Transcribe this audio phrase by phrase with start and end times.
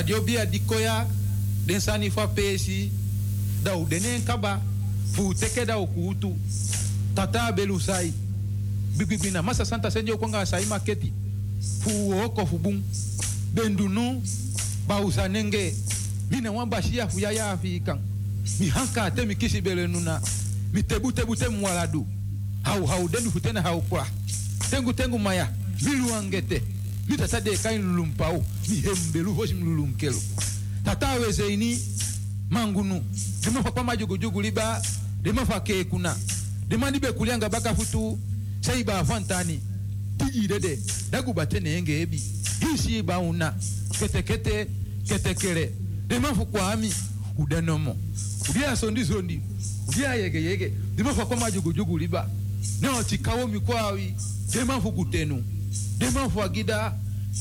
[0.00, 1.04] Dat yo bia dikoya
[1.66, 2.90] den sani fa pesi
[3.62, 4.60] da u denen kaba
[5.12, 6.32] fu teke da ukutu
[7.14, 8.12] tata belu sai
[8.96, 11.12] bibibina masa santa senjo kwanga sai maketi
[11.80, 12.82] fu oko fu bum
[13.52, 14.22] bendunu
[14.88, 15.74] ba usanenge
[16.30, 18.00] ne wan shia fu ya ya afikan
[18.58, 20.20] mi hanka te mi kisi bele nuna
[20.72, 22.06] mi tebu tebu te mwaladu
[22.62, 24.06] hau hau denu futena hau kwa
[24.70, 25.52] tengu tengu maya
[25.82, 26.62] mi luangete
[27.10, 28.44] mita sadeka inlulumpa o
[29.64, 30.22] lulum kelo
[30.84, 31.78] tata weze ini
[32.50, 34.82] mangunu dema fa demafa kwa majugujugu liba
[35.22, 36.16] dema fa ke demafa kekuna
[36.68, 38.18] demandibe kulianga bakafutu
[38.60, 39.60] saiba afantani
[40.18, 40.78] tijidede
[41.10, 42.22] dagubate enge ebi.
[42.60, 43.54] Hisi ba una
[43.98, 44.66] kete kete kete bauna ketekete
[45.04, 45.72] ketekele
[46.06, 46.94] demafu kwami
[47.38, 47.96] udanomo
[48.50, 49.40] udia sondi sondi
[49.88, 50.68] udia yege yege.
[50.68, 52.30] Dema fa demafa kwa majugujugu liba.
[52.80, 54.14] Nao tikawo mikwawi
[54.52, 55.44] dema demafu kutenu.
[56.00, 56.92] demanfuagida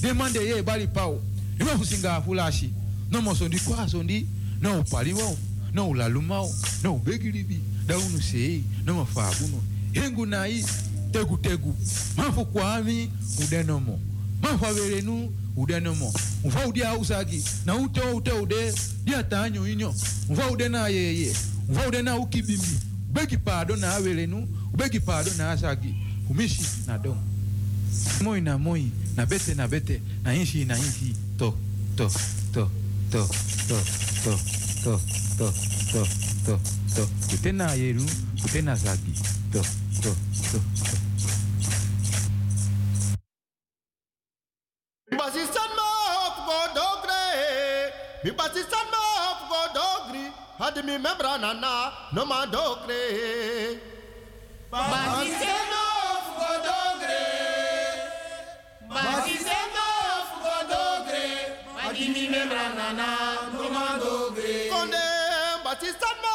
[0.01, 1.21] demande ye bali pao.
[1.59, 2.69] Imafusinga afulashi
[3.11, 4.25] nomosondi kwasondi
[4.61, 5.37] noupaliwao
[5.73, 6.51] noulalumao
[6.83, 10.65] noubegilibi daunuseyi nomafaguno hengu nayi
[11.11, 11.75] tegutegu
[12.17, 13.09] mafu kwami
[13.43, 13.99] udenomo.
[14.41, 16.13] Mafu averenu udenomo.
[16.45, 18.73] Mfa udi ausagi na ute ute ude
[19.03, 19.95] diatanyo inyo.
[20.29, 21.35] Mfa ude na yeye
[21.69, 22.77] mfa ude na ukibimbi.
[23.09, 25.95] Ubegi pado na averenu ubegi pado na asagi.
[26.29, 27.23] Umishi na domo
[28.21, 31.53] moi na moi na bete na bete na inshi na inshi to
[31.97, 32.07] to
[32.53, 32.63] to
[33.11, 33.21] to to
[34.23, 34.31] to
[34.83, 34.93] to
[35.37, 35.49] to
[35.91, 36.01] to
[36.45, 36.53] to
[36.95, 37.03] to
[37.33, 38.05] ute na yeru
[38.45, 39.13] ute na zagi
[39.51, 39.61] to
[40.01, 40.11] to
[40.51, 40.99] to to
[45.19, 47.23] Basistan ma hop go dogre.
[48.23, 50.25] Mi basistan ma hop go dogri.
[50.59, 51.73] Hadi mi membra nana
[52.13, 53.01] no ma dogre.
[54.71, 54.98] Basistan
[65.79, 66.28] What is that?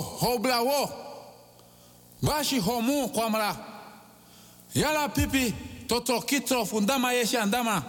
[0.00, 0.90] Hobla wo
[2.22, 3.56] bashi homu kwamra.
[4.74, 5.54] Yala pipi
[5.88, 7.82] toto kitro fundama yeshi andama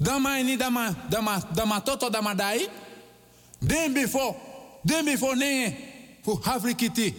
[0.00, 2.68] dama ini dama dama dama toto dama dai.
[3.60, 4.36] Den before
[4.84, 5.76] den before ne
[6.24, 7.14] fu hafrikiti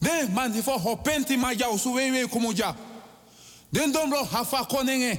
[0.00, 2.74] den man before hopenti maja usuwewe kumuja.
[3.72, 5.18] Den dombro hafa konenge.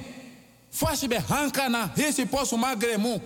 [0.70, 3.18] Fashi be hankana hesi posu magre mu.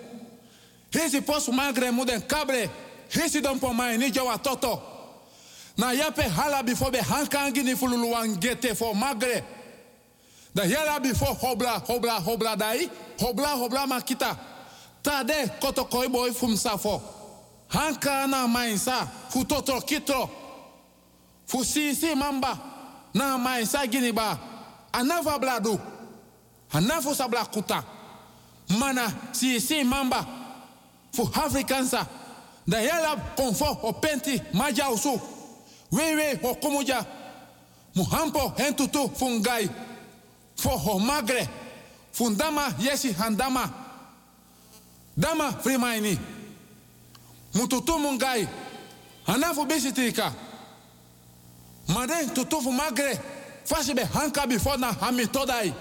[0.92, 2.70] Hesi posu magre mu den kabre
[3.14, 4.82] hesi don po mai ni jawa toto
[5.76, 9.42] na yape hala bifo be hankangi ni fululu wangete fo magre.
[10.54, 14.36] Da yala bifo hobla hobla hobla dai hobla hobla makita.
[15.02, 17.00] Tade koto koi boy fum safo
[17.68, 20.28] hanka na mainsa fu toto kitro.
[21.46, 22.58] Fu si mamba
[23.14, 24.38] na mainsa gini ba.
[24.92, 25.80] Anava bladu
[26.72, 27.82] anafu sabla kuta
[28.78, 30.26] mana sisi mamba
[31.12, 32.06] fu afrikansa
[32.66, 35.20] da yala konfo o penti maja usu
[35.92, 37.04] wewe o kumuja
[37.94, 39.68] muhampo hentutu fungai.
[40.56, 41.48] Fo ho magre.
[42.12, 43.70] Fundama yesi handama.
[45.16, 46.18] Dama frimaini.
[47.54, 48.48] Mututu mungai.
[49.26, 50.32] Anafu bisitika
[51.88, 53.18] made tutufu magre.
[53.64, 55.74] Fasi be hanka before na hami todai.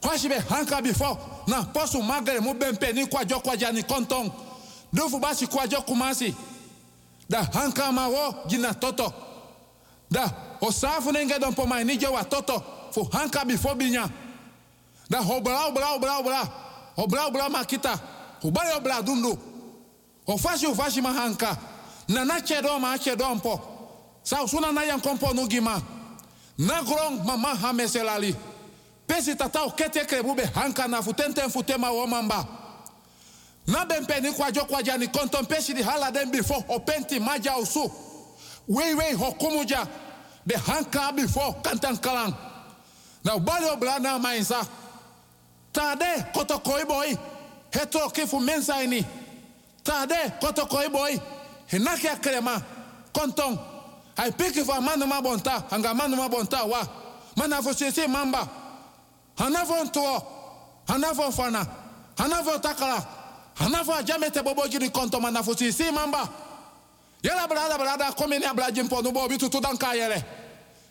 [0.00, 3.82] Fasi be hanka before na posu magre mu bempe ni kwajo kwaja ni
[4.92, 6.34] dufu basi kwajo kumasi
[7.28, 9.12] da hanka ma wo gina toto.
[10.10, 11.66] Da osafu nenge don po
[12.12, 12.62] wa toto.
[12.92, 14.10] Fu hanka before binya.
[15.08, 16.48] Da hobra obra obra obra
[16.96, 17.98] obra obra makita.
[18.42, 19.38] Hubale obra dundu
[20.26, 21.56] ofashi ofashi mahanka
[22.08, 23.60] na na chedo ma chedo mpo.
[24.72, 25.80] Na kompo no gima.
[26.58, 28.34] Na grong mama ha meselali
[29.06, 30.04] pesi tata o kete
[30.54, 32.46] hanka na futenten futema wo mamba
[33.66, 36.64] na bempe ni kwajo kwaja di hala den before?
[36.68, 37.90] O penti maja usu.
[38.68, 39.86] Wei wei hokumuja
[40.46, 42.34] be hanka before kantan kalang.
[43.24, 44.18] Na ubali obla na
[45.72, 47.16] tade koto koi boy.
[47.72, 49.04] Hetro kifu mensa ini.
[49.84, 51.16] Tade koto koi boy.
[51.70, 52.62] Hinaki akrema.
[53.12, 53.58] Konton
[54.16, 56.82] ai piki fa manu ma bonta hanga manu ma bonta wa.
[57.36, 57.62] Mana
[58.08, 58.48] mamba.
[59.38, 60.22] Hanafo nto
[60.88, 61.66] hanafo fana.
[62.18, 63.21] Hanafo takala
[63.54, 66.28] hanafo ajamete bobo jiri konto mana fo si mamba.
[67.22, 70.24] Yala brada brada komini abla jimpo no bo bitu tudan kayere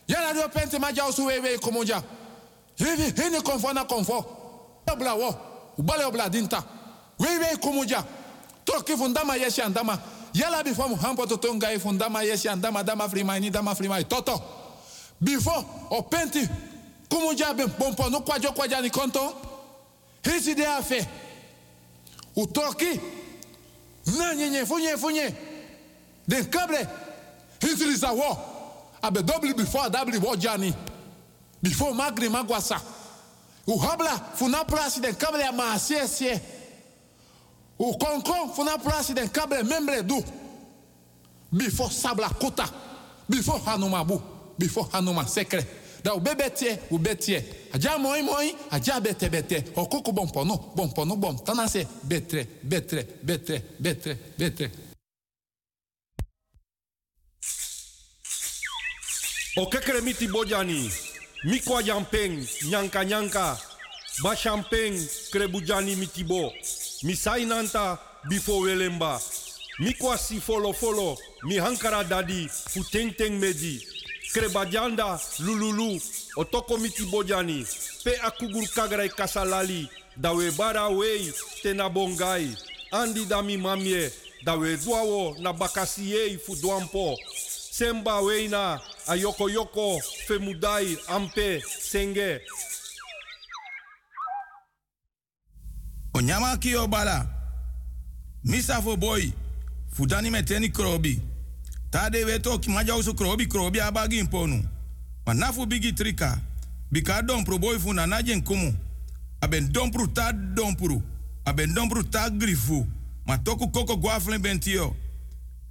[0.08, 2.02] yala dio penti maja usu wewe kumunja
[2.76, 4.24] hivi hini konfo na konfo?
[4.90, 5.34] Obla wo
[5.78, 6.62] ubale obla dinta.
[7.18, 8.02] Wewe kumuja
[8.64, 9.98] toki fundama yeshi andama.
[10.34, 14.04] Yala bifo muhampo toto ngai fundama yeshi andama dama frimaini dama frimai.
[14.04, 14.40] Toto.
[15.20, 16.48] Bifo openti
[17.08, 19.34] kumuja be bompo no kwajo kwaja ni konto.
[20.24, 21.06] Hisi de afe
[22.36, 23.00] utoki
[24.18, 25.34] na nyenye funye funye
[26.28, 26.86] den kable.
[27.60, 28.36] Hisi lisa wo
[29.02, 30.74] abe double before double wo jani.
[31.62, 32.80] Before magri magwasa.
[33.68, 36.40] O habla funa president kable ma sie sie
[37.78, 40.22] o konkon funa president kable membre du.
[41.52, 42.64] Before sabla kota.
[43.28, 44.20] Before hanuma bu.
[44.58, 45.64] Before hanuma sekre
[46.04, 49.64] da o bebe tie o betie aja moi moi aja bete bete.
[49.76, 54.70] O koko bon pono bon pono bon tanase betre betre betre betre betre.
[59.56, 60.90] O kekere miti bojani,
[61.44, 63.58] mikwa jampeng, nyanka nyanka,
[64.22, 64.96] ba champeng,
[65.30, 66.52] krebujani mitibo,
[67.02, 69.20] misai nanta, bifo welemba,
[69.78, 73.91] mikwa si folo folo, mi hankara dadi, fu teng teng medi,
[74.32, 76.00] krebadianda lululu
[76.36, 77.66] otokomiti bodiani
[78.04, 82.56] pe akuguru kagrai kasalali dawe bara wei te na bongai
[82.92, 84.10] andi dami mamie
[84.44, 87.18] dawe duawo na bakasi yei fu duampo
[87.70, 92.40] semba weina ayokoyoko femudai ampe senge.
[96.14, 97.26] O nyama kio bala?
[98.44, 99.32] Misafo boy
[99.92, 101.31] fu dani meteni krobi.
[101.92, 104.64] Tade we toki maja usu krobi krobi abagi imponu.
[105.26, 106.38] Manafu bigi trika.
[106.90, 108.74] Bika dompru boy fu na najen kumu.
[109.40, 111.02] Aben dompru ta dompru.
[111.44, 112.86] Aben dompru ta grifu.
[113.26, 114.96] Ma toku koko guaflen bentio.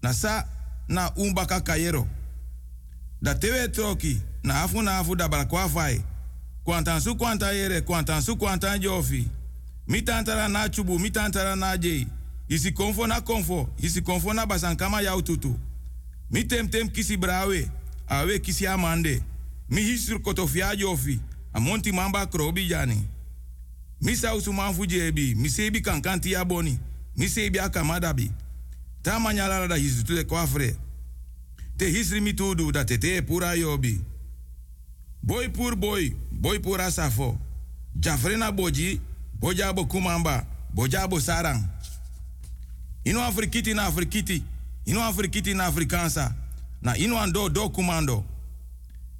[0.03, 0.45] Na sa
[0.87, 2.07] na umbaka kayero.
[3.21, 6.03] Da tewe toki na afu na afu da balakwa fai.
[6.63, 9.27] Kwantan su kwanta yere, kwantan su kwantan jofi.
[9.87, 12.07] Mi tantara na chubu, mi tantara na jei.
[12.49, 15.59] Isi konfo na konfo, isi konfo na basankama ya ututu.
[16.31, 17.69] Mi tem tem kisi brawe,
[18.07, 19.21] awe kisi amande.
[19.69, 21.19] Mi hisur kotofia jofi,
[21.53, 23.07] amonti mamba krobi jani.
[24.01, 24.85] Mi sa usu manfu
[25.35, 26.79] mi sebi kankanti ya boni,
[27.17, 28.31] mi sebi akamadabi.
[29.03, 29.19] Ta
[29.67, 30.75] da hisu tu de kwafre.
[31.77, 33.99] Te hisri mi tudu da te te pura yobi.
[35.23, 37.37] Boy pur boy, boy pura safo.
[37.99, 38.99] Jafrena boji,
[39.39, 41.63] boja bo kumamba, boja bo sarang.
[43.03, 44.43] Ino afrikiti na afrikiti,
[44.85, 46.35] ino afrikiti na afrikansa.
[46.81, 48.25] Na ino ando do kumando.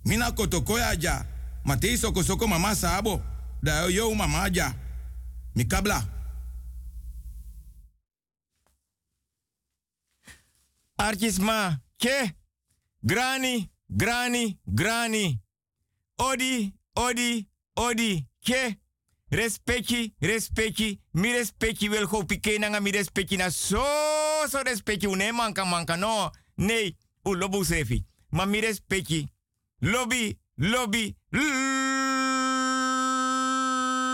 [0.06, 1.26] Mina kotokoya ja,
[1.64, 3.22] ma te soko mama sabo.
[3.64, 4.74] Da yo mama ja.
[5.56, 6.04] Mi kabla.
[10.98, 12.34] Artisma, ke?
[13.04, 15.40] Grani, grani, grani.
[16.18, 18.78] Odi, odi, odi, ke?
[19.32, 22.08] Respecti, respecti, mi respecti wel
[22.60, 23.82] nanga mi respecti na so
[24.48, 26.32] so respecti une manka no.
[26.56, 28.06] Nee, u lobu sefi.
[28.30, 28.62] Ma mi.
[29.80, 31.16] Lobby, lobby,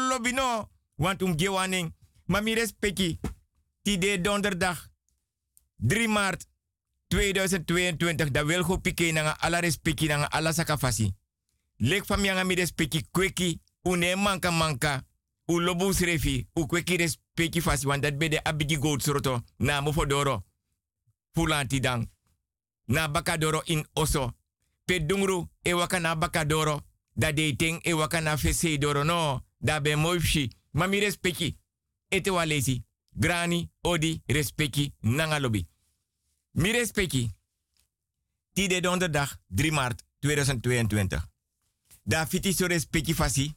[0.09, 0.69] lobby no.
[0.95, 1.93] Want um gewaning.
[2.25, 3.19] Ma mi respecti.
[3.81, 4.89] Ti de donderdag
[5.77, 6.47] 3 maart
[7.07, 11.13] 2022 da wil go pike nanga ala respecti nanga ala sakafasi.
[11.77, 14.15] Lek fam yanga mi respecti kweki une
[15.47, 19.03] u lobu srefi u kweki respecti fasi want dat bede abigi gold
[19.60, 20.43] na mo fodoro
[21.33, 22.07] fulanti dang
[22.88, 24.33] na bakadoro in oso.
[24.86, 26.81] Pe dungru e waka na bakadoro
[27.15, 27.93] da de ting e
[28.38, 30.49] fese doro no da be moifshi.
[30.71, 31.57] Ma mi respecti
[32.10, 35.67] ete walesi grani odi respecti nanga lobi.
[36.51, 37.31] Mi respecti
[38.53, 41.21] ti de donderdag 3 maart 2022
[42.03, 43.56] da fiti so respecti fasi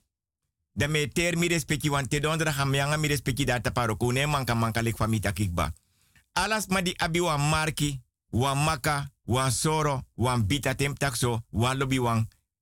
[0.72, 4.26] da me ter mi respecti wan te donderdag am yanga mi respecti da taparo kune
[4.26, 5.72] manka manka lek famita kikba
[6.32, 11.78] alas ma di abi wan marki wan maka wan soro wan bita tem takso wan
[11.78, 11.98] lobi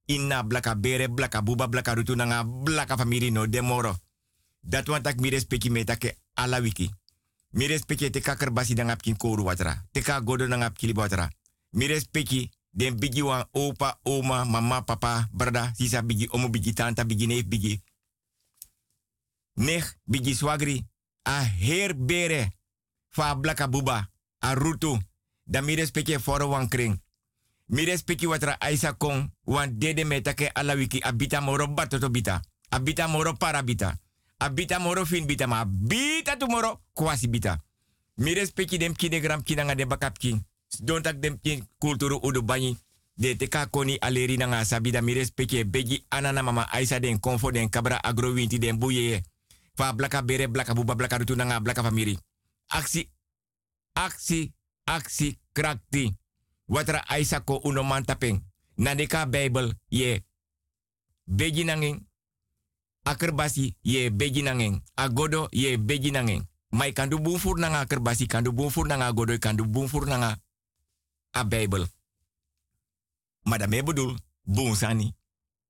[0.08, 3.96] inna blaka bere blaka buba blaka rutu nanga blaka famiri no demoro.
[4.60, 6.90] Dat wan tak mi respecti me take ala wiki.
[7.50, 8.20] Mi respecti te
[8.52, 10.46] basi dan apkin koru watra te ka godo
[10.94, 11.30] watra.
[11.70, 17.04] Mi respecti den bigi wan opa oma mama papa brada sisa bigi omo bigi tanta
[17.04, 17.82] bigi neef bigi
[19.58, 20.86] nech bigi swagri
[21.22, 22.48] a her bere
[23.10, 24.08] fa blaka buba
[24.40, 24.98] a rutu.
[25.44, 27.00] Da mi respecti foro wan kring.
[27.66, 27.86] Mi
[28.26, 32.40] watra aisa kong wan dede metake ala wiki abita moro batoto bita
[32.70, 33.98] abita moro parabita
[34.38, 37.58] abita moro fin bita ma bita tu moro kwasi bita.
[38.16, 40.44] Mi respecti dem kine gram kinanga de bakap king.
[40.82, 42.76] Don tak dem kin kulturu udu banyi.
[43.16, 47.50] De te ka koni aleri nanga sabida mi respecti begi anana mama aisa den konfo
[47.50, 49.22] den kabra agro winti den buye
[49.78, 52.18] fa blaka bere blaka buba blaka rutu nanga blaka famiri
[52.78, 53.06] aksi
[53.94, 54.40] aksi
[54.84, 56.04] aksi krakti
[56.66, 58.42] watra aisa ko uno mantapeng
[58.76, 60.24] nadeka bible ye
[61.24, 62.08] begi nanging
[63.08, 64.82] akerbasi ye begi nangeng.
[64.94, 66.48] Agodo ye begi nangeng.
[66.70, 70.36] Mai kandu bumfur nanga akerbasi, kandu bumfur nanga agodo, kandu bumfur nanga
[71.30, 71.86] a Bijbel.
[73.42, 75.14] Maar daarmee bedoel, boonsani.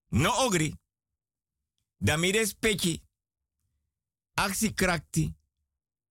[0.08, 0.74] No ogri.
[1.98, 3.02] Daarmee respecti.
[4.38, 5.34] Actie krakti.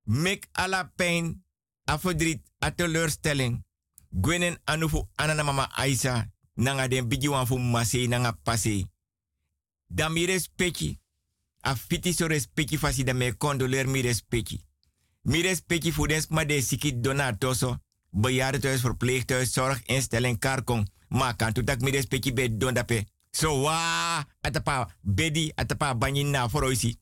[0.04, 1.46] Mek ala pijn,
[1.84, 3.64] a verdriet, a teleurstelling.
[4.10, 6.28] Gwenen anufu anana mama Aisa.
[6.54, 7.58] Nanga den bigi wan fu
[8.08, 8.88] nanga pase.
[9.88, 11.00] Daarmee respecti
[11.62, 14.64] a fiti so respecti fasi da me condoleer mi respecti.
[15.22, 17.78] Mi respecti voor den ma de siki donatoso,
[18.10, 20.88] bejaardentehuis, verpleeghuis, zorginstelling, karkong.
[21.10, 23.06] Ma kan tu tak mi respecti be don dape.
[23.32, 26.98] So wa atapa bedi atapa banyi na foroisi.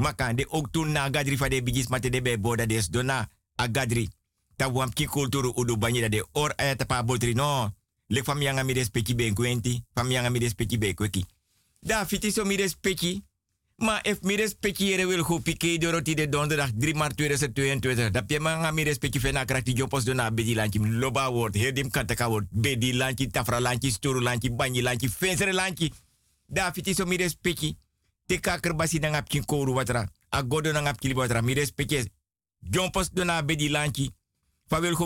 [0.00, 2.88] Ma kan de ook toen na gadri fa de bigis mate de be boda des
[2.88, 4.08] dona a gadri.
[4.56, 7.70] Ta wam kulturu udu banyi da de or ayatapa botri no.
[8.06, 11.24] Lek fam yanga mi respecti be kwenti, fam yanga mi respecti be kweki.
[11.80, 13.22] Da fiti so mi respecti.
[13.76, 18.10] Maar if mi respecti wil go pike doroti de donderdag 3 maart 2022.
[18.10, 21.56] Dat je man mi respecti fena krakti jopos do na bedi lanchi loba word.
[21.56, 22.46] Hedim kantaka word.
[22.50, 25.92] Bedi lanchi, tafra lanchi, sturu lanchi, banyi lanchi, fensere lanchi.
[26.46, 27.04] Da fiti so.
[28.30, 29.42] Te kaker basi na ngap kin
[29.74, 30.06] watra.
[30.30, 31.42] Agodo na ngap kili watra.
[31.42, 32.12] Mi respecti.
[32.62, 34.14] Jopos do na bedi lanchi.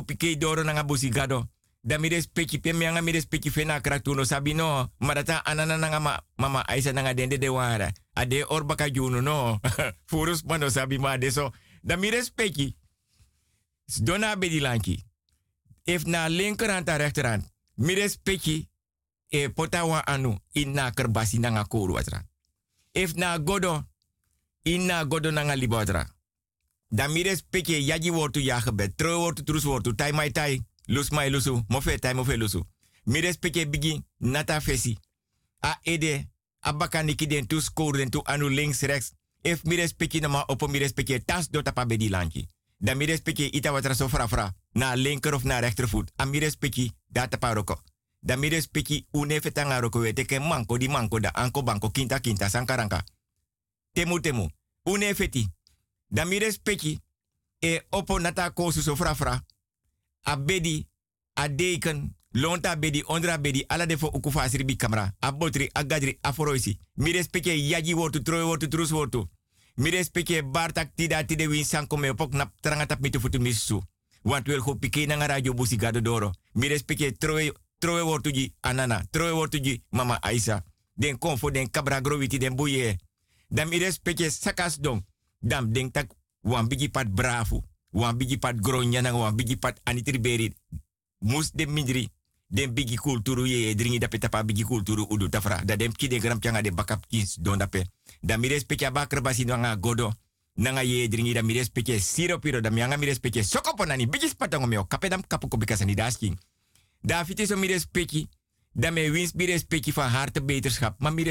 [0.06, 1.48] Pike doro na ngabusi gado.
[1.82, 3.12] Da mi respecti pe mi anga mi
[3.50, 4.90] fena kraktu no sabi no.
[5.00, 7.92] Marata anana ma, mama aisa nanga dende de wara.
[8.14, 9.58] Ade orbaka juno no.
[10.10, 11.50] Furus mano sabi ma de so.
[11.82, 12.10] Da mi.
[14.02, 15.02] Dona bedi lanki.
[15.86, 17.42] If na linkerhand en rechterhand.
[17.76, 17.94] Mi.
[19.30, 20.38] E potawa anu.
[20.52, 22.22] Inna kerbasi nanga koru atra.
[22.94, 23.82] If na godo.
[24.62, 26.06] Inna godo nanga libodra.
[26.88, 28.96] Da mi respecti yaji wortu jagebed.
[28.96, 29.94] Tro wortu trus wortu.
[29.94, 30.60] Tai mai tai.
[30.86, 31.64] Lus mai lusu.
[31.68, 32.62] Mofe tai mofe lusu.
[33.04, 34.04] Mi respecti bigi.
[34.18, 34.96] Nata fesi.
[35.60, 36.30] A ede
[36.60, 39.12] abaka niki den tu score den tu anu links rechts.
[39.42, 42.46] If mi respecti na ma opo mi respecti tas do tapa bedi lanchi.
[42.78, 44.54] Dan mi respecte ita wat so fra fra.
[44.72, 46.12] Na linker of na rechtervoet.
[46.16, 47.82] A mi respecte data paroko.
[48.24, 53.04] Dan mi respecte une fetanga roko wete di manko da anko banko kinta kinta sankaranka.
[53.92, 54.48] Temu temu.
[54.84, 55.46] Une feti.
[56.08, 57.02] Respecte
[57.58, 59.44] e opo nata kosu so fra fra.
[60.22, 60.88] A bedi,
[61.34, 65.14] a deken, lonta bedi, ondra bedi, ala defo ukufa asiri bi kamera.
[65.20, 66.78] A botri, a gadri, a foroisi.
[66.94, 69.28] Respecte yaji wortu, troe wortu, trus wortu.
[69.76, 73.82] Respecte bartak tida tide win sanko me opok nap trangatap mitu futu misu.
[74.22, 76.30] Want wel go pike na radio busi gado doro.
[76.52, 80.64] Mi respecte troe, troe wortu ji anana, troe wortu ji mama Aisa.
[80.94, 82.96] Den konfo den kabra groviti den buye.
[83.48, 85.04] Dan mi respecte sakas dong.
[85.38, 87.64] Dam den tak wan bigi pat bravo.
[87.90, 90.54] Wan bigi pat gronya wan bigi pat anitri beri.
[91.18, 92.08] Mus de midri.
[92.46, 95.64] Den bigi kulturu ye dringi da petapa bigi kulturu udu tafra.
[95.64, 97.84] Da dem ki de gram changa de bakap kis don dape.
[98.20, 99.44] Da mi respecte bakra basi
[99.80, 100.12] godo.
[100.54, 104.06] Nanga ye dringi da mi respecte siro piro da mi anga mi respecte sokopo nani
[104.06, 104.84] bigi spatango meo.
[104.84, 105.48] Kape dam kapu.
[107.04, 108.26] Da fiti so mi respecte.
[108.72, 111.00] Da me wins mi respecte van harte beterschap.
[111.00, 111.24] Ma mi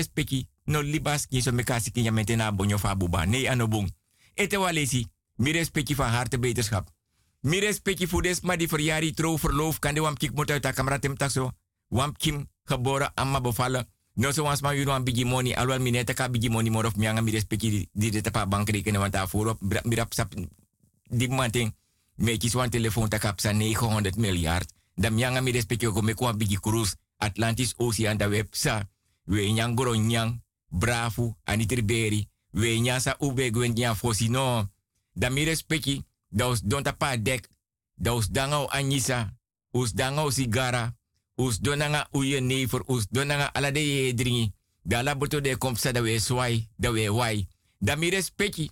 [0.65, 3.25] no libas so me kasi kinya mentena bonyo fa buba.
[3.25, 3.89] Nee anobung.
[4.35, 6.89] Ete walesi, mi respecti van harte beterschap.
[7.41, 10.63] Mi respecti voor des, maar die verjari trouw verloof kan de wam kik moet uit
[10.63, 11.51] de camera tem takso.
[11.87, 13.87] Wam kim geboren amma bevallen.
[14.13, 17.07] No so wans ma yuno bigi money, alwel mi neta ka bigi money morof mi
[17.07, 20.33] anga mi respecti di de tapa bankrekening want daarvoor op mi rap sap
[21.09, 21.75] di manting.
[22.15, 24.71] Me kis wan telefoon takap sa 900 miljard.
[24.95, 25.51] Da mi anga mi
[26.01, 28.89] me kwa bigi cruise Atlantis Ocean da websa.
[29.25, 34.69] We nyang goro nyang, bravo, anitriberi we nyasa ube gwen nya fosi no.
[35.13, 37.49] Da mi respecti, da us don tapa dek,
[37.95, 39.33] da us danga anyisa,
[39.71, 40.95] us danga sigara,
[41.35, 44.53] us donanga uye never, us donanga ala de ye dringi.
[44.83, 47.47] Da la boto de kom da we swai, da we wai.
[47.79, 48.71] Da mi respecti.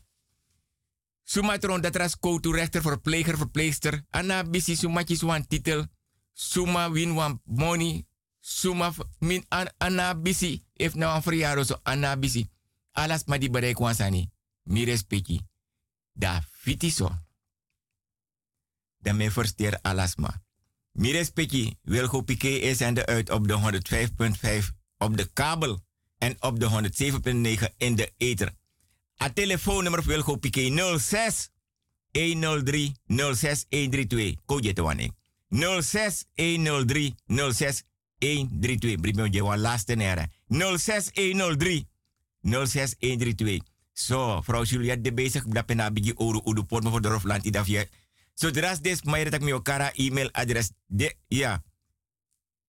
[1.23, 4.05] Sumatron dat ras koutu rechter, verpleger, verpleegster.
[4.09, 5.87] Ana bisi sumatji swan titel.
[6.33, 8.05] Suma win wan money.
[8.39, 10.63] Suma min an, ana bisi.
[10.73, 12.49] If nou een verjaardag zo, ana bisi
[12.91, 14.29] alas ma di bereik wansani.
[14.63, 15.41] Mi respecti.
[16.13, 17.09] Da fitiso.
[18.97, 20.41] Da me versteer alas ma.
[20.91, 23.81] Mi respecti wil go pike is en de uit op de
[24.61, 24.67] 105.5
[24.97, 25.79] op de kabel
[26.17, 26.89] en op de
[27.69, 28.53] 107.9 in de ether.
[29.21, 31.49] A telefoonnummer wil go pike 06
[32.11, 34.35] 103 06 132.
[34.45, 35.11] Koje te wanneer.
[35.51, 37.83] 06 103 06
[38.19, 38.99] 132.
[38.99, 40.29] Brimo je wan laatste nere.
[40.47, 41.87] 06 103
[42.41, 43.61] 06132.
[43.93, 47.51] Zo, vrouw Juliette de bezig dat pena bigi oru udu pot voor de rofland die
[47.51, 47.89] davie.
[48.33, 51.63] Zodra des mij dat ik mi okara e-mailadres de ja.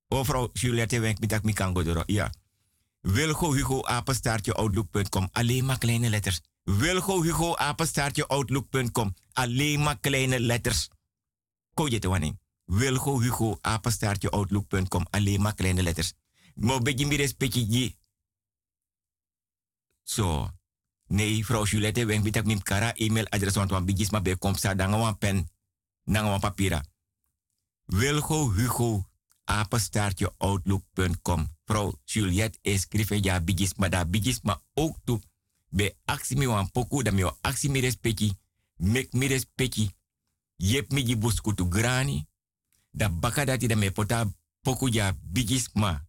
[0.08, 2.30] O vrouw Juliette wenk mi dat mi kan go ja.
[3.00, 6.40] Wilgo Hugo apenstaartje outlook.com alleen maar kleine letters.
[6.64, 10.88] Wilgo Hugo apenstaartje outlook.com alleen maar kleine letters.
[11.74, 12.32] Ko je te wanneer.
[12.72, 16.14] Wilgo Hugo apenstaartje outlook.com alleen maar kleine letters.
[16.54, 17.96] Mo begi mi respecti
[20.02, 20.50] So,
[21.06, 24.96] nee, vrouw Juliette, wenk bitak mim kara e-mailadres want wan bigis ma be komsta danga
[24.96, 25.48] wan pen,
[26.04, 26.85] wan papira.
[27.87, 29.08] Wilgo Hugo,
[29.44, 31.48] apenstaartje outlook.com.
[31.64, 35.20] Vrouw Juliette, escrive ja bigis ma da bigis ma ook toe.
[35.68, 38.32] Be aksi mi wan poku, da mi wan aksi mi respecti,
[38.76, 39.94] mek mi respecti.
[40.56, 42.26] Yep mi di buskutu grani,
[42.92, 44.26] da baka dati da me pota
[44.64, 46.00] poku ja bigis ma.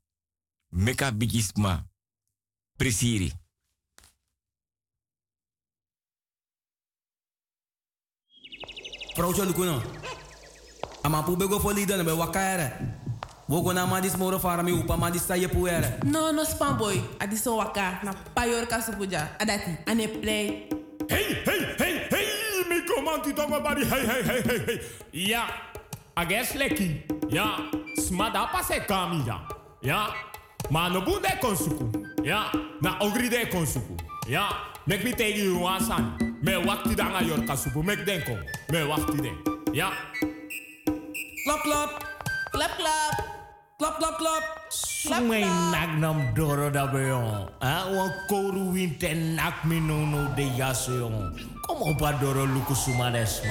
[0.72, 1.84] Meka bigis ma.
[2.78, 3.32] Presiri.
[9.16, 9.82] Vrouwtje Lukuno.
[11.04, 12.72] Ama pu bego foli dan be wakare.
[13.48, 16.00] Wogo na ma dis moro fara mi upa ma dis saye puere.
[16.04, 16.98] No no spam boy.
[17.20, 19.36] Adi so waka na payor kasupuja.
[19.40, 20.68] Adati ane play.
[21.10, 22.28] Hey hey hey hey
[22.70, 24.80] mi komanti tongo bari hey hey hey hey hey.
[25.14, 25.73] Ja.
[26.16, 27.02] Ages leki.
[27.30, 27.58] Ja.
[27.98, 29.42] Smada pase kami ja.
[29.82, 30.14] Ja.
[30.70, 31.90] Ma no bunde konsuku.
[32.24, 32.52] Ja.
[32.82, 33.98] Na ogri de konsuku.
[34.30, 34.50] Ja.
[34.86, 36.14] Mek mi tegi wasan.
[36.42, 37.84] Me wakti danga yor kasupu.
[37.84, 38.38] Mek denko.
[38.72, 39.38] Me wakti den.
[39.74, 39.90] Ja.
[41.46, 41.90] Klap klap.
[42.54, 43.16] Klap klap.
[43.80, 44.44] Klap klap klap.
[44.70, 47.50] Sumay nak nam doro da beyon.
[47.62, 51.34] Ah, wan koru winte nak mi no no de yaso yon.
[51.68, 53.42] Como pa doro luku sumades.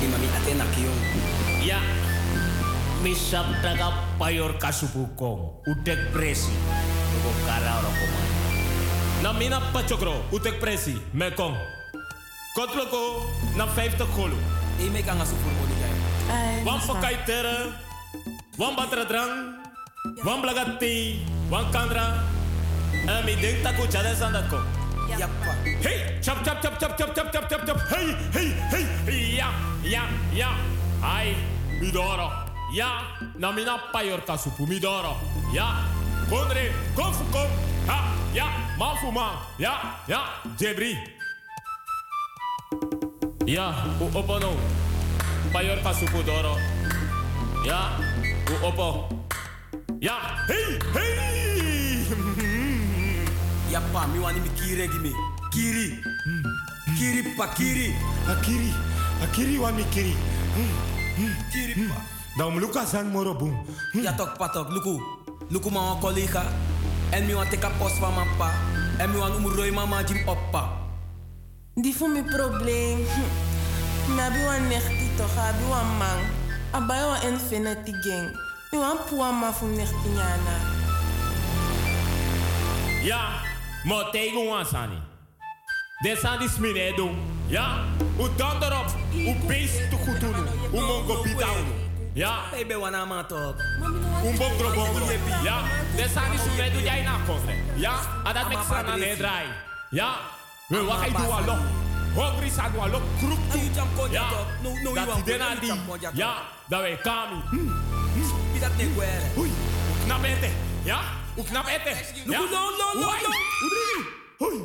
[0.00, 0.98] Imami ate nak yon.
[1.60, 1.80] Ya.
[3.04, 5.60] Misap taga payor kasupu kong.
[5.68, 6.56] Utek presi.
[7.12, 8.28] Tuko kara oro komay.
[9.20, 10.24] Na pachokro.
[10.32, 10.96] Utek presi.
[11.12, 11.52] Mekong.
[12.56, 13.28] Kotloko.
[13.60, 14.40] Na 50 golu.
[14.80, 15.92] E me kan asu voor modi jay.
[16.64, 17.76] Wan pakai tere.
[18.56, 19.60] Wan batra drang.
[20.24, 21.20] Wan blagati.
[21.52, 22.24] Wan kandra.
[23.04, 23.36] En mi
[25.04, 27.78] Hey, chop, chop, chop, chop, chop, chop, chop, chop, chop.
[27.88, 29.36] Hey, hey, hey.
[29.36, 29.52] Ja,
[29.84, 30.50] ja, ja.
[31.02, 31.36] Ai,
[31.80, 32.30] midoro.
[32.72, 35.16] Ja, na mina payor kasupu midoro.
[35.52, 35.84] Ja,
[36.30, 37.50] kondre, kom fu kom.
[37.86, 39.36] Ha, ja, man fu man.
[39.58, 40.20] Ja, ja,
[40.58, 40.96] jebri.
[43.46, 44.56] Ja, u opo no.
[45.52, 46.56] Payor kasupu doro.
[47.66, 47.98] Ja,
[48.50, 49.08] u opo.
[50.00, 50.16] Ja,
[50.48, 51.33] hey, hey
[53.74, 55.12] yapa mi wani mi kiri gi mi
[55.50, 55.86] kiri
[56.24, 56.42] hmm.
[56.98, 57.90] kiri pa kiri.
[58.30, 58.70] Akiri
[59.24, 60.14] akiri wani kiri
[61.50, 61.74] kiri.
[61.74, 61.82] Hmm.
[61.82, 61.90] Hmm.
[61.90, 61.98] Pa.
[62.38, 63.50] Dan luka san moro bum
[63.98, 65.02] ya tok patok luku.
[65.50, 66.46] Luku ma kolika.
[67.12, 68.48] En mi wan teka pos van man pa
[69.02, 70.62] en mi wan umu roi mama jim oppa.
[71.74, 73.02] Di fu mi problem.
[74.16, 76.18] Na bi wan nekti toch bi wan man
[76.72, 78.30] abaya wan en fena geng.
[78.70, 80.56] Mi wan puwa ma fu nekti nyana.
[83.04, 83.43] Ja,
[83.84, 84.90] maar tegen ons aan.
[85.98, 87.16] De die smine doen.
[87.46, 87.84] Ja,
[88.18, 88.86] u dan erop.
[89.14, 90.34] U beest te goed doen.
[90.72, 91.54] U mongo pitao.
[92.12, 92.38] Ja.
[92.50, 93.56] Baby wana ma tok.
[94.24, 95.06] Un bongro bongro.
[95.42, 95.62] Ja,
[95.96, 97.16] de smine doen jij na.
[97.74, 97.94] Ja,
[98.24, 99.46] en dat aan draai.
[99.90, 100.14] Ja,
[100.68, 101.56] we wakai doen allo.
[102.14, 103.02] Hungry sa doen.
[103.18, 104.10] Kroep toe.
[104.10, 104.28] Ja,
[104.94, 105.72] dat die.
[106.12, 106.34] Ja,
[106.68, 107.36] dat wij kami.
[108.52, 109.22] Is dat niet waar?
[109.38, 109.50] Oei,
[110.04, 110.26] knap.
[110.82, 111.00] Ja,
[111.36, 111.96] of knap ete.
[112.26, 113.08] No, no, no, no.
[113.64, 114.06] Udri.
[114.38, 114.60] Hoi.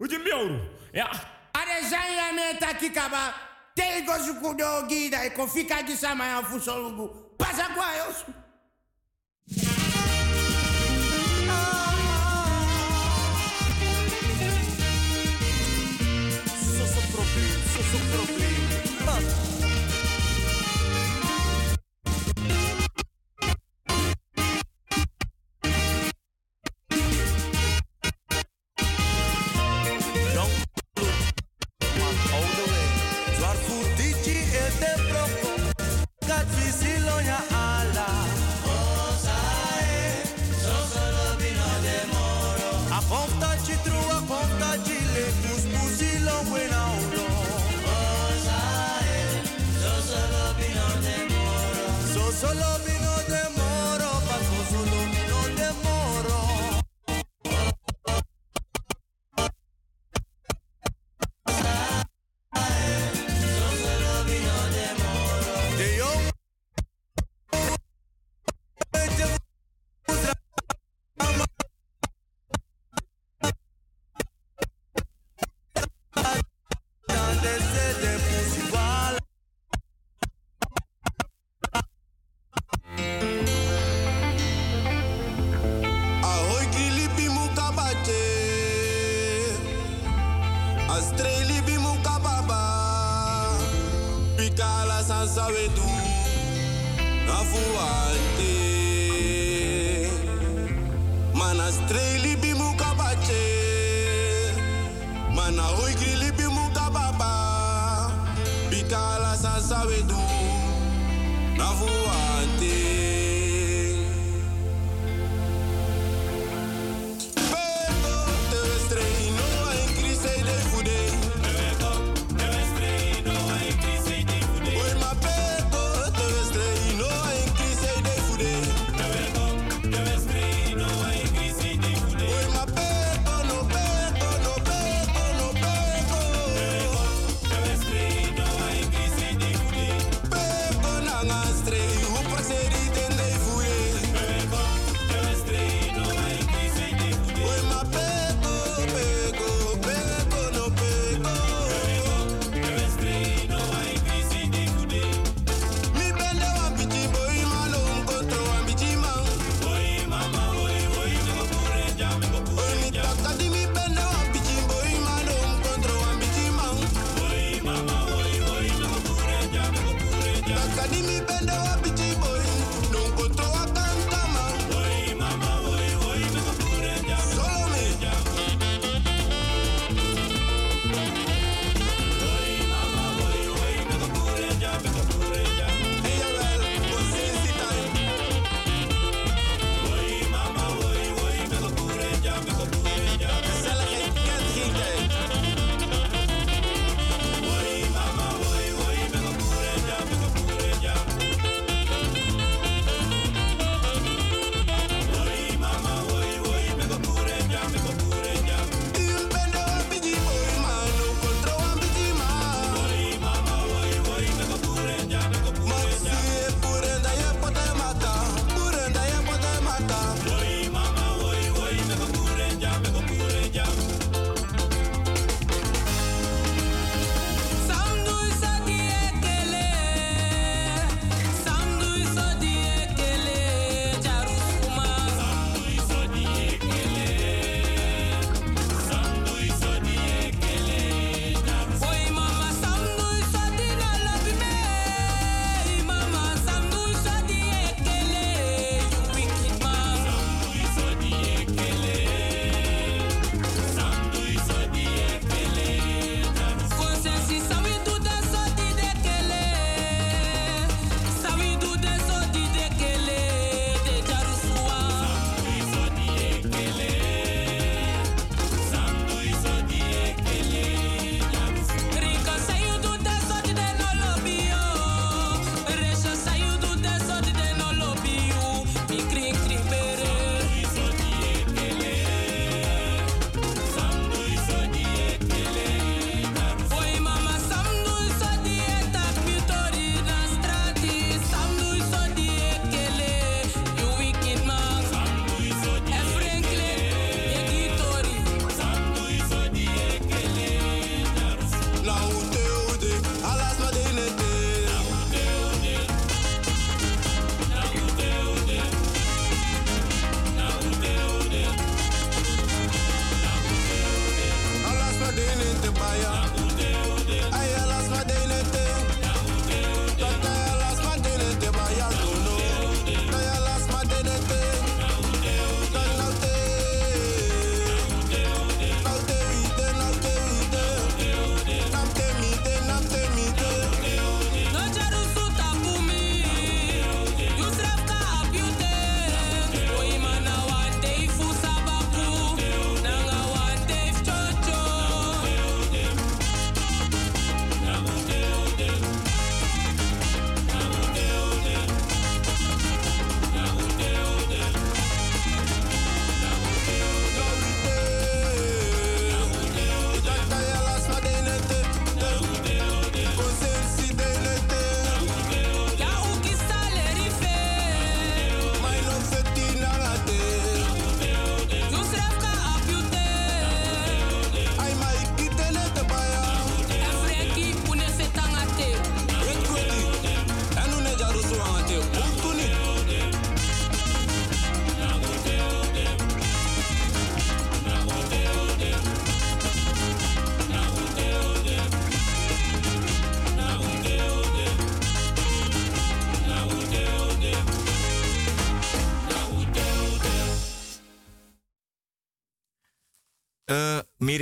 [0.00, 0.60] Uji mioru.
[0.94, 1.10] Ja.
[1.54, 3.34] Are zanya me takikaba.
[3.76, 7.08] gida ik da ikofika gisama ya fusolugu.
[7.38, 7.86] Pasa kwa.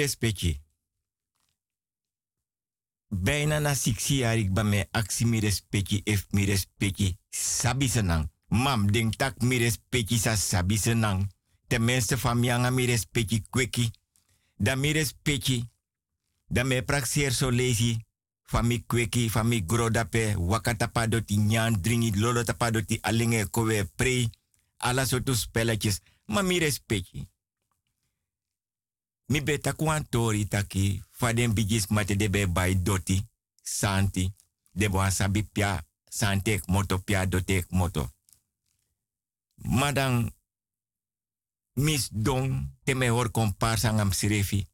[0.08, 0.60] Mi respecti.
[3.08, 6.26] Bijna na siksi jaar ik ben me actie mi respecti if
[7.90, 8.30] senang.
[8.48, 11.30] Mam denk tak mi respecti sa sabi senang.
[11.66, 13.90] Tenminste van mianga mi respecti kweki.
[14.56, 15.68] Da mi respecti.
[16.46, 17.96] Da me praxeer so lazy.
[18.46, 20.34] Van mi kweki, van grodape.
[20.38, 24.30] Wakata pa doti nyan dringi lolo tapa doti alinge kowe pre.
[24.76, 26.00] Alla soorten spelletjes.
[26.24, 27.28] Maar mi respecti.
[29.28, 31.02] Mi beta kwan tori taki.
[31.10, 33.28] Faden bigis mate de be bay doti.
[33.62, 34.34] Santi.
[34.70, 35.86] De bo sabi pia.
[36.10, 38.12] Santek moto pia dotek moto.
[39.54, 40.34] Madang
[41.72, 44.66] mis don te me hor komparsa ngam sirefi.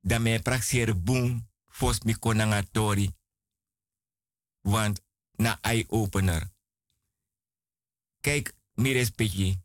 [0.00, 3.14] Da me praxer boom fos mi konanga tori.
[4.60, 5.02] Want
[5.36, 6.50] na eye-opener.
[8.20, 9.61] Kijk, mi respecti.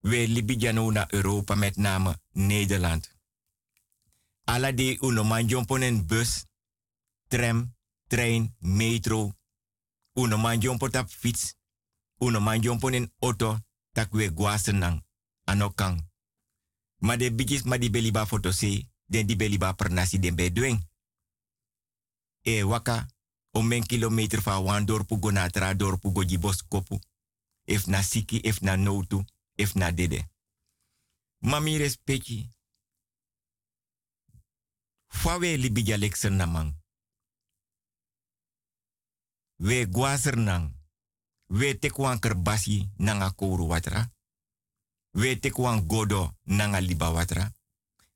[0.00, 3.16] We libidjano na Europa, met name Nederland.
[4.44, 6.44] Alla de uno man jomponen bus,
[7.28, 7.76] tram,
[8.06, 9.36] trein, metro.
[10.12, 11.54] Uno man jompot op fiets.
[12.18, 13.58] Uno man jomponen auto,
[13.92, 15.04] tak we guasenang.
[15.44, 16.06] Anokang.
[16.98, 20.88] Ma de bigis ma di beliba foto se, den di beliba per nasi den bedwing.
[22.42, 23.06] E waka,
[23.50, 26.98] om men kilometer van wan dorpu go na tra dorpu go jibos kopu.
[27.64, 29.24] If na siki, if na notu,
[29.58, 30.30] if na dede.
[31.38, 32.50] Mami respecti.
[35.08, 36.74] Fawe libidja leksen namang.
[39.56, 40.74] We guaser nang.
[41.46, 44.10] We tekwan kerbasi nanga kouru watra.
[45.10, 47.52] We tekwan godo nanga liba watra.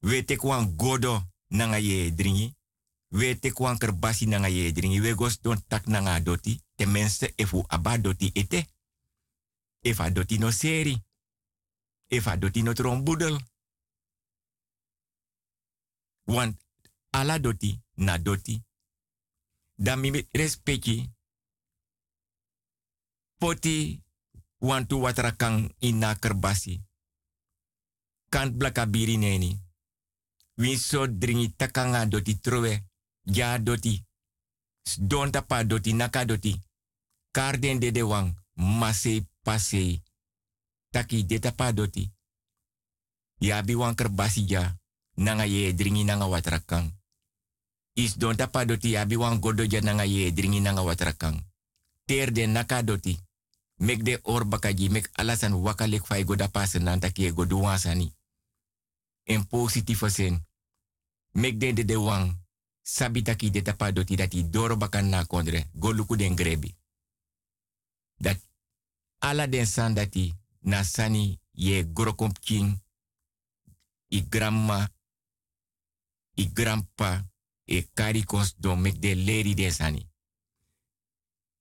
[0.00, 2.54] We tekwan godo nanga ye dringi.
[3.08, 5.00] We tekwan kerbasi nanga ye dringi.
[5.00, 6.60] We gos don tak nanga doti.
[6.74, 8.66] Tenminste, efu aba doti ete.
[9.80, 11.02] Efa doti no seri.
[12.12, 13.40] Efa doti no trombudel.
[16.24, 16.60] Want
[17.10, 18.62] ala doti na doti.
[19.74, 21.10] Dan mi respecti.
[23.38, 24.02] Poti
[24.58, 26.80] wantu watrakang ina kerbasi.
[28.28, 29.60] Kant blaka biri neni.
[30.56, 32.84] Win so dringi takanga doti trowe.
[33.22, 34.04] Ja doti.
[34.98, 36.60] Don tapa doti naka doti.
[37.30, 38.36] Karden de de wang.
[38.54, 40.02] Masei pasei.
[40.92, 42.04] Taki de tapa doti.
[43.40, 44.76] Ya bi wan kerbasi ja.
[45.16, 46.92] Nanga ye dringi nanga watrakang.
[47.94, 51.44] Is don tapa doti ya bi wan godo ja nanga dringi nanga watrakang.
[52.04, 53.18] Ter de naka doti.
[53.76, 58.12] Mek de or bakaji alasan wakalek fai goda pasen nan taki godo wansani.
[59.48, 60.46] Positieve zin.
[61.32, 62.40] Mek de de de wang.
[62.82, 65.70] Sabi taki de dati doro bakan na kondre.
[65.72, 66.76] Goluku grebi.
[68.16, 68.38] Dat
[69.18, 69.66] ala den
[70.62, 71.84] na sani ye
[72.40, 72.82] king.
[74.10, 74.88] I grandma.
[76.36, 77.24] I grandpa.
[77.66, 80.10] E karikos don mek de leri den sani.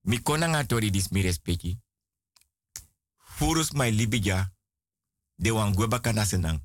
[0.01, 1.79] Mi konanga tori dis mi respecti.
[3.15, 4.53] Furus mai libija.
[5.35, 6.61] De wan gweba kana senang.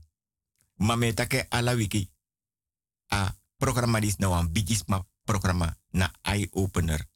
[0.74, 2.11] Ma me take ala wiki.
[3.09, 4.53] A programma dis na wan
[5.24, 7.09] programma na eye opener.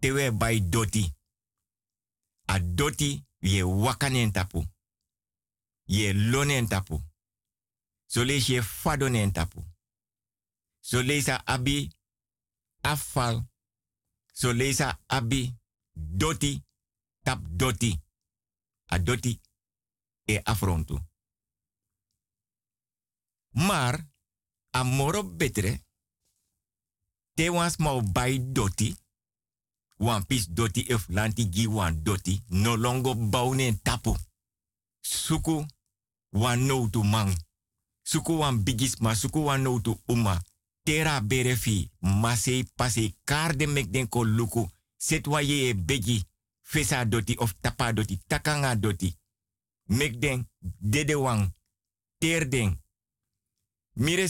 [0.00, 1.14] Tewe by doti.
[2.46, 4.64] A doti ye wakanen tapu.
[5.84, 7.02] Ye lonen tapu.
[8.06, 8.62] So lees je
[9.32, 9.64] tapu.
[10.80, 11.02] So
[11.44, 11.90] abi
[12.80, 13.48] afval.
[14.32, 14.52] So
[15.06, 15.56] abi
[15.92, 16.64] doti
[17.22, 18.02] tap doti.
[18.86, 19.40] A doti
[20.24, 20.98] e afrontu.
[23.50, 24.08] Maar,
[24.70, 25.84] a moro betre,
[27.34, 28.96] te wans mau bai doti,
[29.96, 34.16] wan pis doti if lanti gi wan doti, no longo baunen tapu.
[35.00, 35.66] Suku
[36.30, 37.32] wan no tu mang.
[38.02, 40.40] Suku wan bigisma, suku wan no tu uma.
[40.82, 44.70] Tera berefi, masei pase karde mek den ko luku.
[44.96, 46.24] Set wa ye e begi,
[46.62, 49.18] fesa doti of tapa doti, takanga doti.
[49.84, 51.52] Mek den, dede wang,
[52.18, 52.82] ter den.
[53.92, 54.28] Mi.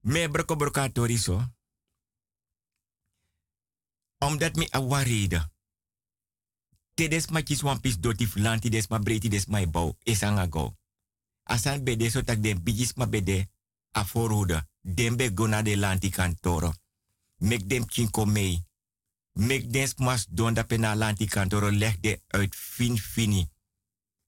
[0.00, 0.56] Me broko.
[4.18, 5.50] Omdat mi awarida.
[6.94, 10.76] Tedes ma kis wan pis doti flanti des ma breti des ma bau esanga go.
[11.42, 13.48] Asan bede so tak den bigis ma bede
[13.90, 14.66] a voorhoede.
[14.80, 16.74] Den be gona de lanti kantoro.
[17.36, 18.66] Mek dem kinko mei.
[19.32, 23.48] Mek den smas don da pena lanti kantoro de uit fin fini.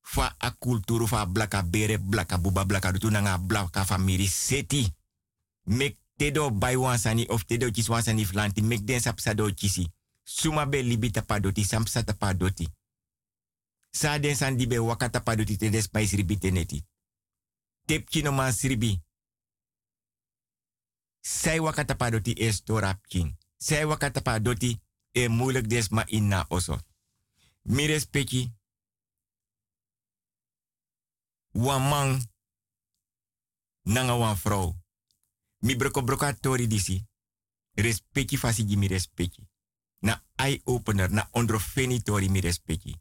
[0.01, 4.95] Fa a kulturu fa blaka bere blaka buba blaka dutu nanga blaka famiri seti.
[5.63, 6.77] Mek tedo bai
[7.29, 8.63] of tedo kis wansani flanti.
[8.63, 9.51] Mek den sapsa do.
[10.23, 12.69] Suma be libi tapadoti samsa tapadoti.
[13.91, 16.85] Sa den san di be wakata padoti tedes pais ribiteneti.
[17.91, 19.03] tepki no man sribi.
[21.21, 23.37] Zij wakata pa doti e storap king.
[23.57, 24.81] Zij wakata pa doti
[25.13, 26.79] e moeilijk des ma inna oso.
[27.63, 28.01] Mi
[31.63, 32.31] man
[33.83, 34.79] nanga.
[35.61, 37.07] Mi broko broka tori disi.
[37.75, 39.49] Respecti fasi gi mi respecti.
[39.99, 43.01] Na eye opener, na ondrofeni tori mi respecti.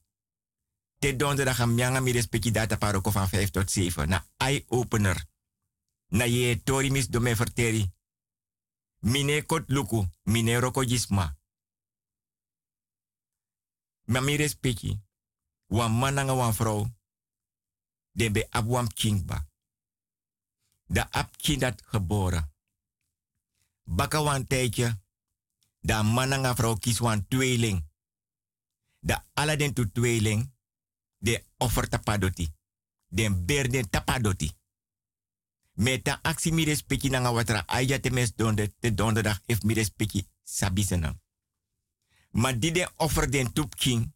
[1.00, 4.06] Te donderdag am mianga mi respecti data paroko van 5 tot 7.
[4.06, 5.28] Na eye opener.
[6.08, 7.94] Na ye tori mis do me verteri.
[9.00, 11.38] Mine kot luku, mine roko jisma.
[14.06, 15.00] Ma mi respecti.
[15.68, 16.88] Wan man nanga wan vrouw.
[18.12, 19.48] Den be abwam kingba.
[20.86, 21.30] Da ab
[21.92, 22.49] geboren.
[23.92, 25.02] Baka wan tijdje.
[25.82, 27.90] Da man nanga vrouw kies wan tweeling.
[29.00, 30.54] Da ala den tu tweeling.
[31.18, 32.54] De offer tapadoti.
[33.08, 34.58] Den ber den tapadoti.
[35.74, 38.34] Meta aksi mi respecti nanga watra aya te mes
[38.80, 41.22] te donderdag if mi respecti sabisenam.
[42.32, 44.14] Ma di den offer den tup king.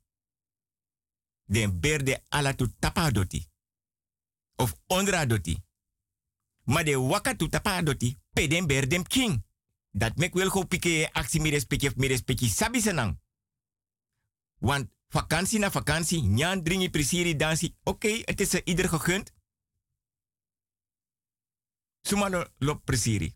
[1.46, 3.50] Den ber de ala tu tapadoti.
[4.56, 5.64] Of ondra doti.
[6.64, 8.20] Ma de waka tu tapadoti.
[8.34, 9.46] Pe den ber dem king.
[9.94, 13.20] Dat mek wel go pike aksi mi respecti if mi respecti sabisenam.
[14.60, 17.76] Want vakantie na vakantie, nyan dringi prisiri dansi.
[17.84, 19.34] Oké, het is er ieder gegund.
[22.02, 23.36] Sumano lop presiri.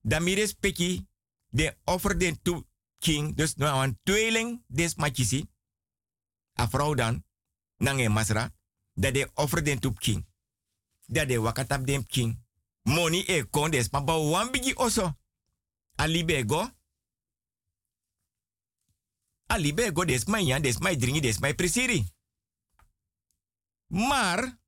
[0.00, 1.06] Dan mi respecti
[1.48, 2.66] de offer den to
[2.98, 3.36] king.
[3.36, 5.48] Dus nou een tweeling des machisi.
[6.60, 7.24] A vrouw dan,
[7.76, 8.50] nange masra.
[8.92, 10.26] Dat de offer den to king.
[11.06, 12.42] Dat de wakatap den king.
[12.82, 15.18] Money e kon des maar bouw wan bigi oso.
[16.00, 16.70] Alibego.
[19.46, 22.04] Alibego des my yan des my dringi des my presiri.
[23.86, 24.58] Maar,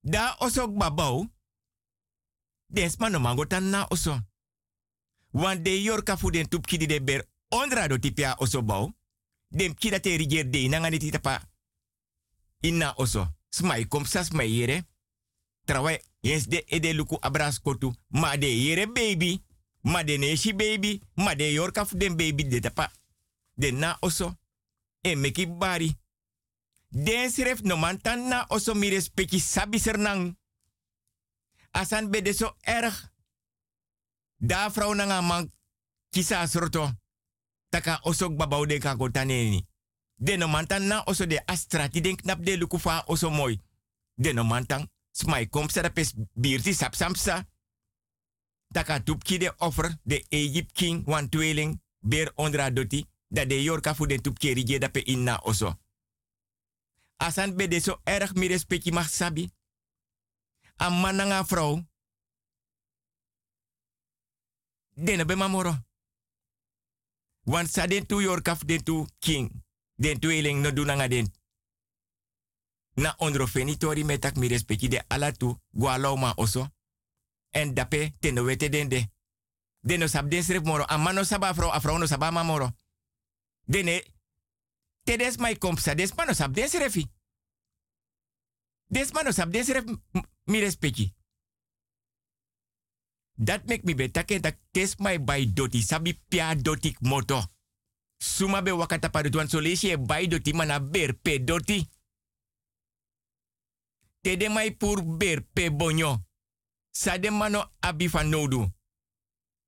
[0.00, 1.28] da osok babau,
[2.66, 4.20] des no mango tan na oso.
[5.30, 8.92] Want de yorka fu den tup kidi de ber ondra do tipia oso bau,
[9.48, 10.16] dem kida te
[10.50, 11.40] de nanga niti tapa
[12.60, 13.26] inna oso.
[13.48, 14.86] Smai kom sa smai yere.
[15.64, 19.44] Trawai, yes de ede luku abras kotu, ma de yere baby,
[19.80, 22.90] ma de baby, ma de yorka fu den baby de tapa.
[23.54, 24.36] De na oso,
[25.00, 25.96] e meki bari.
[26.88, 30.36] Den sref no man tan na oso mi respecti sabi sernang.
[31.70, 33.12] Asan bede so erg.
[34.36, 35.50] Da vrouw nanga man
[36.10, 36.90] kisa sorto.
[37.68, 38.96] Taka osok babau de ka.
[40.22, 43.60] De no mantan na oso de astrati den knap de lukufa oso mooi.
[44.14, 47.46] De no mantan smai kom serapes birti sap samsa.
[48.72, 53.06] Taka tupki de offer de Egypt king wan tweeling beer ondra doti.
[53.28, 55.78] Dat de yorka fu den tupki rige dape inna oso.
[57.16, 59.50] Asan bede so erg mi respecti mag sabi.
[60.76, 61.88] A man nanga vrouw.
[64.94, 65.74] Den be mamoro.
[67.42, 69.62] Want sa den tu yor kaf den tu king.
[69.94, 71.32] Den tu eling no dunanga den.
[72.94, 76.68] Na ondro fenitori metak mi respecti de alatu gualauma oso.
[77.50, 79.10] En dape teno wete den de.
[79.80, 80.32] Den no sab
[80.62, 80.84] moro.
[80.84, 82.76] A man no saba vrouw, a vrouw no saba mamoro.
[83.64, 84.04] Dene,
[85.04, 87.10] tedes mai kompsa, des man no sab den srefi.
[88.86, 89.52] Des man no sab
[90.44, 91.14] mi respecti.
[93.34, 97.42] Dat mek mi betake dat kes mai bai doti, sabi pia doti moto.
[98.16, 101.88] Suma be wakata paru tuan solesi e doti mana ber pe doti.
[104.20, 106.29] Tede mai pur ber pe bonyo.
[106.90, 108.68] Sade mano abi van nodu.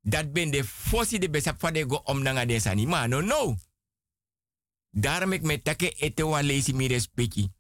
[0.01, 3.57] Dat ben de fosi de besap fade go om nanga de mano no.
[4.91, 7.53] Daarom ik take ete wa lesi mi respecti.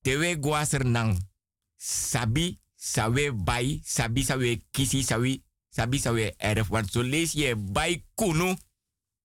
[0.00, 1.28] Tewe guaser nang.
[1.76, 6.68] Sabi sawe bai, sabi sawe kisi, sawi, sabi sawe erf.
[6.68, 8.56] Want zo lees bai kunu,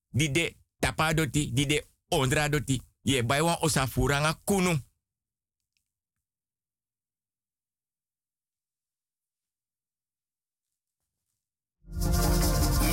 [0.09, 2.82] di de tapa doti, di de ondra doti.
[3.01, 4.80] Je bai wan osafuranga kunu.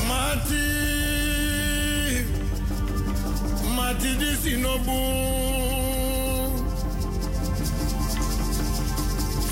[0.09, 0.43] Μα
[3.99, 5.01] τι, της συνοπού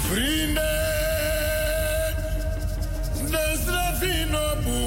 [0.08, 0.72] Φρύνε,
[3.14, 4.80] δεν στραφεί, συνοπού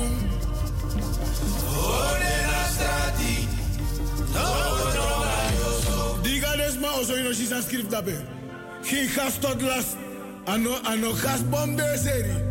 [1.76, 3.36] Όλε να στραφεί,
[4.34, 4.41] να
[6.22, 6.41] μην
[6.82, 8.26] μα όσο είναι ο Σίσαν Σκριφταπέ.
[8.86, 9.84] Χιχά τότλα,
[10.91, 12.51] αν όχι χάσπονται σερι.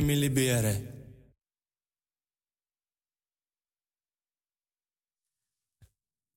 [0.00, 0.98] make me libere.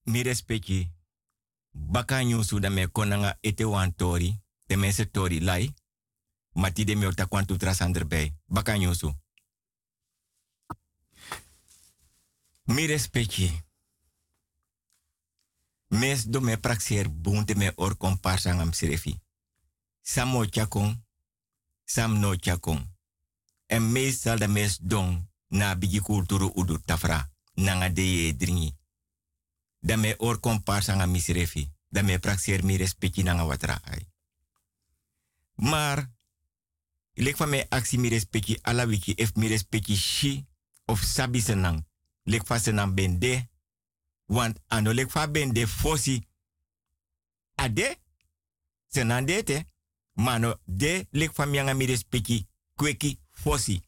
[0.05, 0.91] mi respecti.
[1.71, 2.59] Baka nyusu
[2.91, 5.73] konanga ete wan tori de mese tori lai
[6.53, 9.13] mati de me ota kwantu trasander bij baka nyusu
[12.63, 13.63] mi respecti.
[15.87, 19.19] Mes do me praxer bunte me or komparsa ngam sirefi.
[20.01, 21.05] Samo chakon
[21.85, 22.35] sam no
[23.73, 27.19] en meestal de mes don na bigi kulturu udu tafra
[27.53, 28.69] nanga dringi
[29.83, 31.71] da me or komparsa nga misrefi.
[31.89, 34.07] Da me praxeer mi respecti nanga watra ai.
[35.55, 36.11] Maar,
[37.13, 40.47] lek van actie mi respecti ala wiki ef mi respecti shi
[40.85, 41.85] of sabi senang.
[42.23, 43.49] Lek van senang bende.
[44.25, 46.27] Want ano lek bende fosi.
[47.55, 47.97] Ade,
[48.87, 49.29] senang.
[50.13, 53.81] Mano de lek mi mi respecti kweki fosi.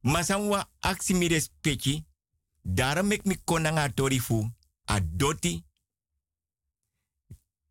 [0.00, 2.04] Masanwa actie mi respecti.
[2.62, 4.54] Daarom ik mi konanga tori fu
[4.84, 5.64] a doti.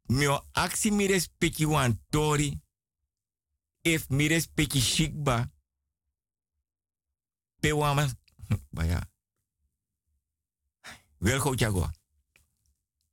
[0.04, 2.62] Mio aksi mi respecti wan tori.
[3.82, 5.52] If mi respecti shikba.
[7.60, 8.08] Pe wama.
[8.76, 9.10] Baya.
[11.18, 11.92] Wel.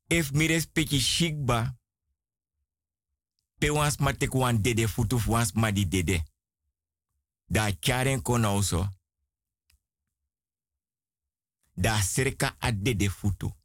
[0.06, 1.78] If mi respecti shikba.
[3.58, 3.96] Pe wans
[4.30, 6.29] wan dede futu wans ma dede.
[7.50, 8.88] Da charen kono so.
[11.74, 11.98] Da
[12.58, 13.60] a dede futu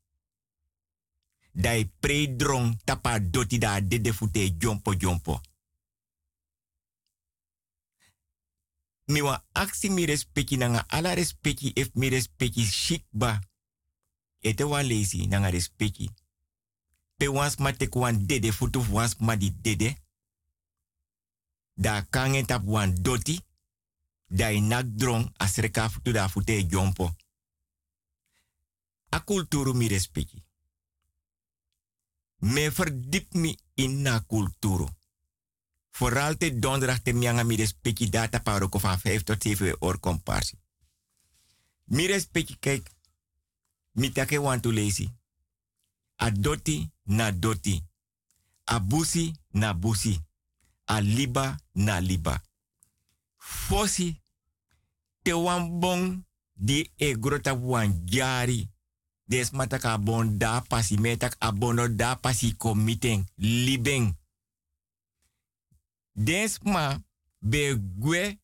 [1.55, 5.41] dai pre drong tapa doti da de de fute jompo jompo.
[9.05, 13.39] Mi wa aksi mi respecti nanga ala respecti if mi respecti shikba.
[14.39, 16.09] Ete wa lazy nanga respecti.
[17.17, 19.95] Pe wans ma tek wan dede futu wans ma di dede.
[21.73, 23.44] Da kangen tap wan doti.
[24.27, 27.15] Da inak drong asreka futu da fute jompo.
[29.09, 30.43] A kulturu mi respecti.
[32.39, 34.89] Me verdiep me in na cultuur.
[35.91, 40.59] Vooral te donderdag te mianga mi respecti data paroko van 5 tot 7 uur comparsie.
[41.83, 42.89] Mi respecti kijk,
[43.91, 45.09] mi take want lazy.
[46.15, 47.83] A doti na doti.
[48.63, 50.19] A busi na busi.
[50.85, 52.43] A liba na liba.
[53.45, 54.21] Fosi
[55.21, 58.69] te wan bon di e grota wan jari
[59.25, 64.15] des matak abon da pasi metak abono da pasi komiten libeng.
[66.13, 66.97] Des ma
[67.39, 68.39] be gwe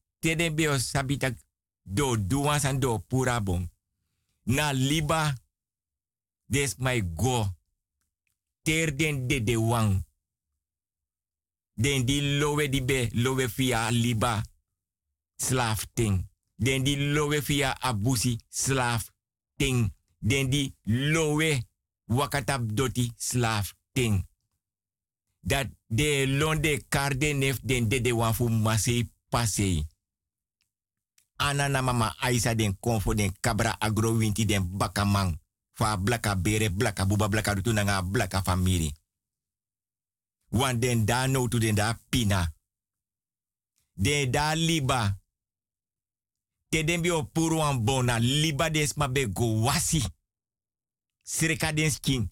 [0.70, 1.38] o sabitak
[1.84, 3.70] do duwan san do pura bon.
[4.43, 5.34] Na liba
[6.45, 7.47] des mai go.
[8.64, 10.04] Ter den de de wang.
[11.74, 14.43] Den di lowe di be lowe via liba
[15.42, 16.30] slaaf ting.
[16.56, 19.10] Den di lowe via abusi slaaf
[19.56, 21.66] ting den di lowe
[22.06, 24.28] wakatap doti slaaf ting.
[25.39, 29.86] Dat de londe karde nef den de de wan fu mase pase.
[31.36, 35.39] Anana mama aisa den konfo den kabra agro winti den bakamang.
[35.74, 38.94] Fa blaka bere blaka buba blaka rutu nanga blaka famiri.
[40.50, 42.54] Wan den da no tu den da pina.
[43.94, 45.20] Den da liba.
[46.72, 47.28] Te den bi o
[47.61, 50.01] an bona liba des ma be go wasi.
[51.24, 52.28] Sirika den skin,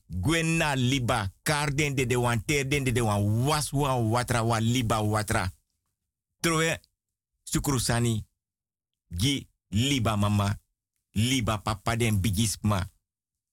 [0.75, 4.63] liba, kar den de de wan, ter den de de wan, was wan watra, wan
[4.63, 5.51] liba watra.
[6.41, 6.79] Troe,
[7.43, 8.25] sukrusani,
[9.09, 10.59] gi liba mama,
[11.13, 12.89] liba papa den bigisma,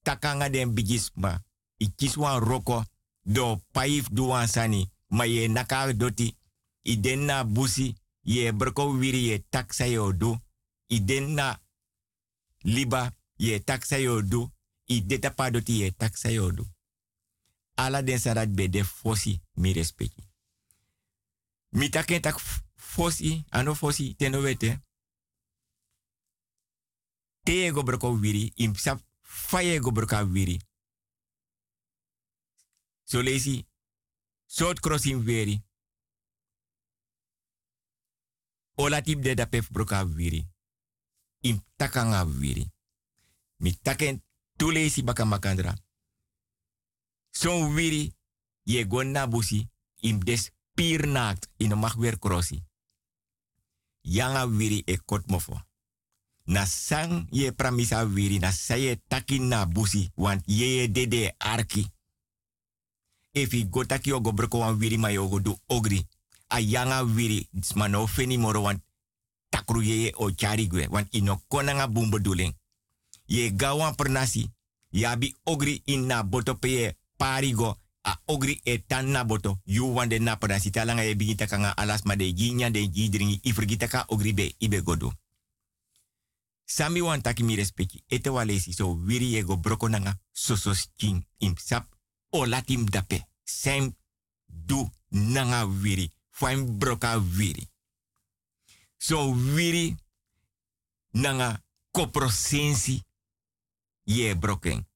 [0.03, 1.43] takanga den bigisma,
[1.77, 2.83] ikis wan roko,
[3.23, 6.35] do paif du wan sani, ma ye naka doti,
[6.83, 10.37] iden na busi, ye broko wiri ye taksa yo do,
[10.87, 11.61] iden na
[12.63, 14.51] liba, ye taksa yo do,
[14.85, 16.65] i deta padoti ye taksa yodo.
[17.75, 20.23] Ala den sarat be de fosi mi respecti.
[21.69, 22.39] Mi taken tak
[22.75, 24.81] fosi, ano fosi, teno wete.
[27.43, 30.59] Te go broko wiri, im sap faye go broka wiri.
[33.03, 33.65] So lesi,
[34.81, 35.61] crossing weri.
[38.75, 39.69] Ola tip de da pef.
[41.41, 42.71] Im takanga wiri.
[43.57, 44.23] Mi taken
[44.57, 45.75] tu lesi baka makandra.
[47.31, 48.13] So wiri,
[48.63, 49.69] ye gonna busi,
[50.01, 50.51] im des
[51.57, 52.63] in mag weer crossi.
[54.01, 55.61] Yanga wiri e kot mofo.
[56.45, 61.91] Na sang ye pramisa wiri na saye takin na busi, want ye dede arki.
[63.33, 66.05] Efi go taki o go broko wan wiri ma yo go do ogri.
[66.49, 68.81] A yanga wiri, sma no feni moro want
[69.49, 72.53] takru ye ye o chari gwe, want ino konanga boom bedoeling.
[73.27, 74.49] Ye gawan pernasi,
[74.91, 80.19] yabi ogri in na boto peye parigo, a ogri e tan na boto, yu wande
[80.19, 84.33] na pernasi talanga ye bigita kanga alas ma de ginya de gidringi, ifrigita ka ogri
[84.33, 85.13] be ibe godo.
[86.65, 91.25] Sami wan taki mi respecti, ete walesi so wiri ye go broko nanga sosos king
[91.39, 91.87] im sap
[92.31, 93.23] o latim dape.
[93.43, 93.95] Sem
[94.47, 97.67] du nanga wiri, faim broka wiri.
[98.97, 99.95] So wiri
[101.11, 103.03] nanga koprosensi
[104.03, 104.87] ye broken.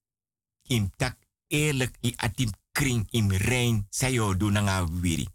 [0.68, 5.28] Im tak eerlijk i atim kring im rein sayo du nanga wiri.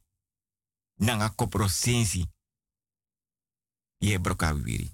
[0.95, 2.27] Nanga koprosensi
[3.99, 4.91] ye broka wiri.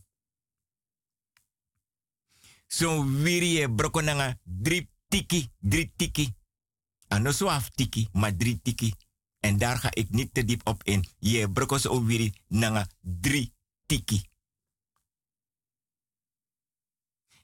[2.67, 6.35] So wiri ye broko nanga drip tiki, drip tiki.
[7.09, 8.95] Ano so af tiki, maar drie tiki.
[9.41, 11.05] En daar ga ik niet te diep op in.
[11.19, 13.53] Je broko so wiri nanga drie
[13.93, 14.25] tiki.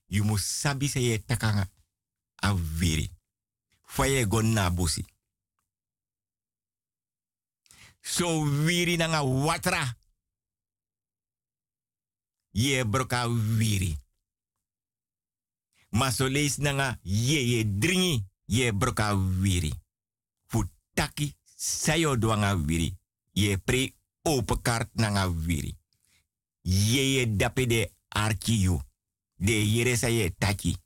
[0.09, 1.69] You must sabi se ye takanga
[2.41, 3.11] a wiri.
[3.85, 5.05] Faye go na busi.
[8.01, 9.97] So wiri nanga watra.
[12.53, 13.99] Ye broka wiri.
[15.91, 19.73] Maar so lees nanga ye ye dringi ye broka wiri.
[20.47, 22.97] Futaki sayo dwanga wiri.
[23.33, 25.78] Ye pre open kaart nanga wiri.
[26.69, 28.81] Ye ye dape de arki you.
[29.39, 30.09] De yere sa
[30.39, 30.77] taki.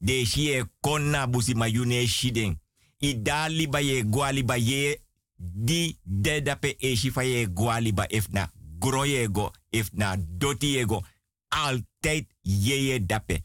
[0.00, 2.58] De shi ye konna busi ma yune shiden.
[3.00, 5.00] Ida liba ye gwaliba ye
[5.36, 8.48] di de dape e shi fa ye gwaliba if na
[8.78, 11.02] gro ye go, if na doti ye go.
[11.48, 13.42] Altijd ye ye dape.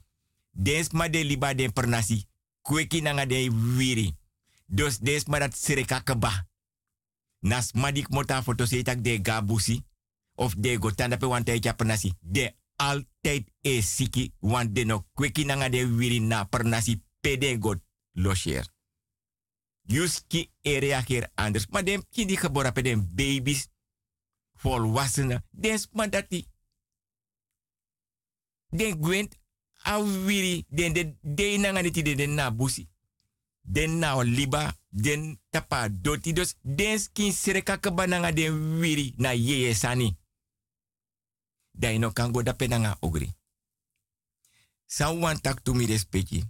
[0.51, 2.26] Des ma de liba den pernasi.
[2.62, 4.16] Kweki nanga de wiri.
[4.66, 6.47] Dus des ma dat sireka keba.
[7.39, 9.84] Nas madik mota foto setak de gabusi.
[10.40, 11.76] Of de go tanda pe wan taitja.
[12.20, 14.34] De altijd e siki.
[14.40, 17.04] Want de no kweki nanga de wiri na pernasi.
[17.20, 17.76] Pede go
[18.12, 18.68] losher.
[19.82, 21.68] Yuski e reageer anders.
[21.68, 23.68] Maar dem kindi geboren pe den baby's.
[24.52, 25.44] Volwassenen.
[25.52, 26.46] Des ma dati.
[28.70, 29.36] Den gwent
[29.84, 32.88] a wiri den de de nanga de den na busi.
[33.62, 39.34] Den na liba, den tapa doti dos, den skin sereka kaba nanga den wiri na
[39.34, 40.18] yeye sani.
[41.80, 43.32] Da ino kango da penanga ogri.
[44.86, 46.44] San wan tak tu mi respecti.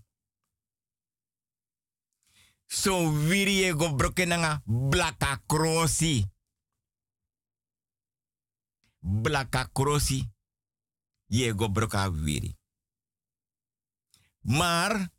[2.66, 6.26] So wiri ye go broke nanga blaka krosi.
[9.00, 10.30] Blaka krosi.
[11.26, 12.58] Ye go broka wiri.
[14.42, 15.12] Maar,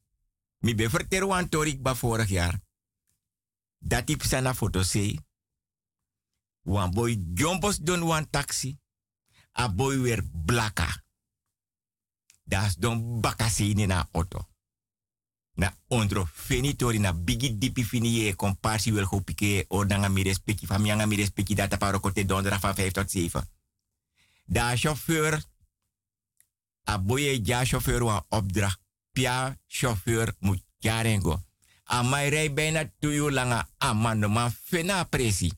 [0.59, 2.61] mi be verter wan torik ba vorig jaar.
[3.79, 5.19] Dat sana foto sei.
[6.63, 8.79] Wan boy jompos don wan taxi.
[9.53, 11.03] A boy weer blaka.
[12.45, 14.49] Das don bakasi ni na auto.
[15.55, 20.23] Na ondro fenitori na bigi dipi fini ye komparsi wel go pike o nanga mi
[21.17, 23.49] respecti data paro kote dondra van 5 tot 7.
[24.45, 25.45] Da chauffeur
[26.85, 28.81] a boye ja chauffeur wan opdracht
[29.13, 31.43] pia chauffeur moet jarengo.
[31.91, 35.53] A mij rij bijna tuyo langa ama no man fena presi.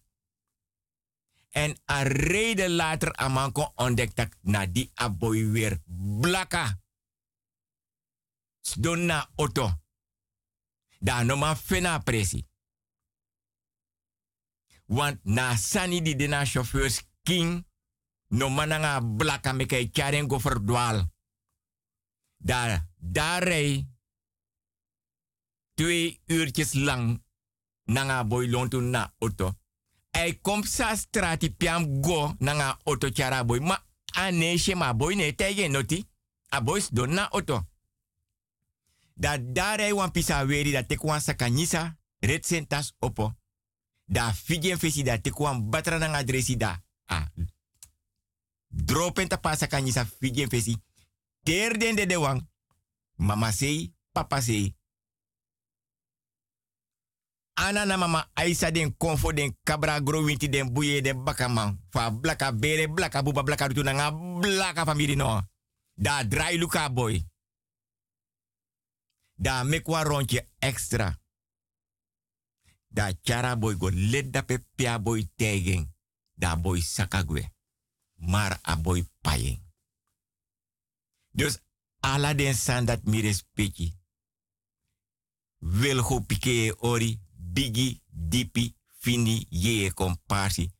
[1.52, 5.78] En a reden later a man kon ontdekt dat na die aboy weer
[6.20, 6.80] blaka.
[8.78, 9.80] Don na auto.
[10.98, 12.46] Da no man fena presi.
[14.86, 17.66] Want na sani di dena chauffeurs king
[18.28, 21.10] no mananga blaka me kay jarengo verdwaal.
[22.36, 23.48] Daar, daar
[25.74, 27.24] twee uurtjes lang
[27.84, 29.61] nanga boy lontu na auto.
[30.12, 33.58] Hij komt sa strati piam go nanga auto chara boy.
[33.58, 36.04] Ma aneshe ma boy ne tegen noti.
[36.48, 37.66] A boys don na auto.
[39.14, 43.34] Da rij wan pisa weri dat tek wan sakanyisa red sentas opo.
[44.04, 46.82] Da figen fesi da te kwam batra nang adresi da.
[47.06, 47.26] Ah.
[48.68, 49.66] Dropen ta pasa
[50.18, 50.76] figen fesi.
[51.42, 52.48] Ter de de wang.
[53.16, 54.76] Mama sei, papa sei.
[57.54, 61.80] Ana na mama Aisa den konfo den kabra growinti den buye den bakaman.
[61.90, 65.42] Fa blaka bere, blaka buba, blaka rutu nga blaka family no.
[65.94, 67.24] Da dry luka boy.
[69.34, 71.20] Da mekwa rondje extra.
[72.88, 75.94] Da chara boy go let da pe pia boy tegen.
[76.34, 77.52] Da boy sakagwe.
[78.14, 79.60] Maar a boy payeng.
[81.30, 81.58] Dus
[82.00, 84.00] ala den san dat mi respecti.
[85.58, 87.20] Wil go pike ori
[87.52, 90.70] bigi dipi fini ye komparsi.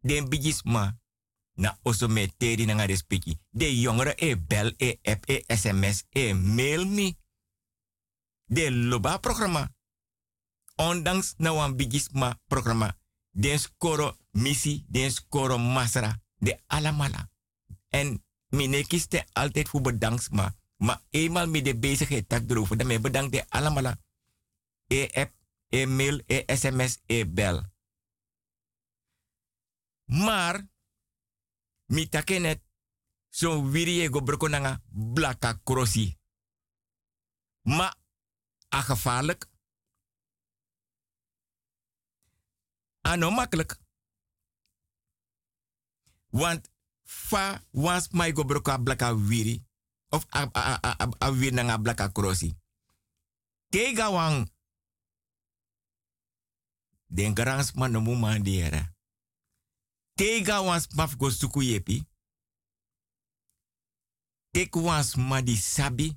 [0.00, 0.94] Den bigis ma
[1.54, 3.38] na oso me teri na respecti.
[3.50, 7.16] De jongere e bel e app e sms e mail mi.
[8.44, 9.74] De loba programma.
[10.76, 12.96] Ondanks na wan bigis ma programma.
[13.30, 16.22] Den skoro misi, den skoro masra.
[16.38, 17.30] De alamala.
[17.88, 20.54] En mine kiste altijd bedankt ma.
[20.76, 23.94] Maar eenmaal met de bezigheid tak erover, dan me bedankt de allemaal.
[24.86, 25.34] E-app,
[25.68, 27.62] e-mail, e-sms, e-bel.
[30.04, 30.68] Maar,
[31.86, 32.62] mi takenet,
[33.28, 34.22] so wiri go
[34.88, 36.18] blaka krosi.
[37.62, 37.94] Ma,
[38.68, 39.48] a gevaarlijk.
[43.00, 43.78] Ano makkelijk.
[46.30, 46.70] Want
[47.02, 49.64] fa wans mai go broko blaka wiri
[50.08, 52.54] of a, a, a, a, a wir nanga blaka krosi.
[53.68, 54.50] Kega wang
[57.06, 58.94] den garans man no muma diera.
[60.14, 62.04] Tega wans maf go suku yepi.
[64.50, 66.16] Tek wans ma di sabi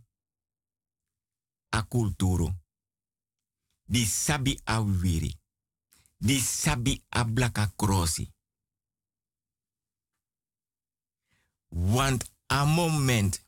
[1.69, 2.53] a kulturo.
[3.85, 5.33] Di sabi a wiri.
[6.17, 8.31] Di sabi a blaka krosi.
[11.69, 13.45] Want a moment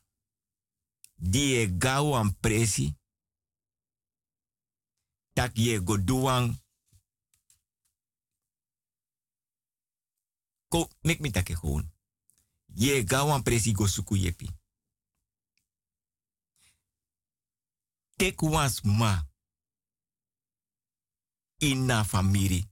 [1.22, 2.94] die e gau an presi,
[5.32, 5.96] tak ye go
[10.72, 11.84] ko mek mi take gewoon.
[12.74, 14.48] Ye gau an presi go suku yepi.
[18.16, 19.26] Tek was ma
[21.58, 22.64] inna famiri.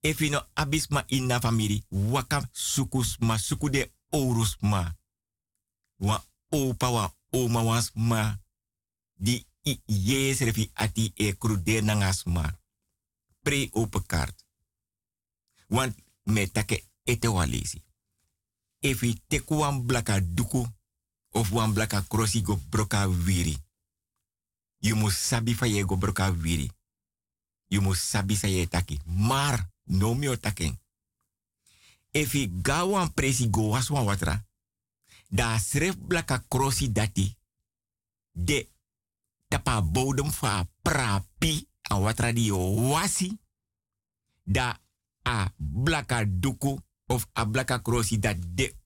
[0.00, 4.96] If you no abis ma inna famiri, waka sukus ma suku de orus ma.
[5.98, 8.38] Wa opa wa oma was ma
[9.14, 9.80] di i
[10.74, 12.24] ati e krude nangas.
[13.42, 14.44] Pre open kaart.
[15.68, 17.82] Want me take ete walesi.
[18.80, 19.02] If
[19.48, 20.66] wan blaka duku
[21.32, 23.56] of wan blaka crossi go broka wiri.
[24.80, 26.70] You must sabi fa ye go broka wiri.
[27.68, 28.98] You must sabi sa ye taki.
[29.04, 30.78] Maar no mi o taken.
[32.10, 34.44] If i ga wan presi go was wan watra
[35.28, 37.36] da sref blaka crossi dati
[38.32, 38.68] de
[39.48, 43.38] tapa bodem fa prapi a watra di wasi
[44.42, 44.80] da
[45.22, 48.76] a blaka duku of a blaka crossi dat de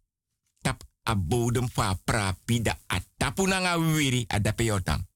[0.59, 5.09] tap a bodem fa prapi da a tapu nanga wiri a dape yotan.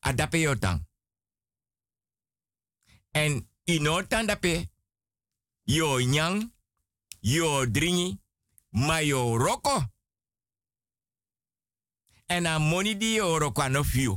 [0.00, 0.86] A dape yotan.
[3.10, 4.70] En inotan dape
[5.62, 6.54] yo nyang
[7.20, 8.20] yo dringi,
[8.70, 9.94] ma yo roko.
[12.26, 14.16] En a money di yo roko ano fiu.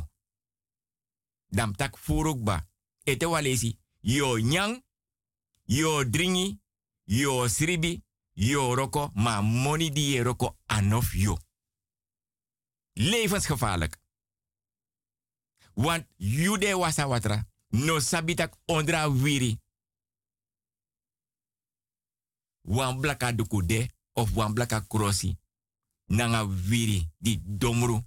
[1.47, 2.68] Dam tak furukba.
[3.09, 4.83] Ete walesi, yo nyang,
[5.63, 6.61] yo dringi,
[7.03, 8.03] yo sribi,
[8.33, 11.37] yo roko, ma money di ye roko ano fiu.
[12.93, 13.97] Levensgevaarlijk.
[15.73, 19.59] Want jude wasa watra, no sabitak ondra wiri.
[22.69, 25.37] wan blaka dukude of wan blaka krosi
[26.05, 28.01] nanga viri di domru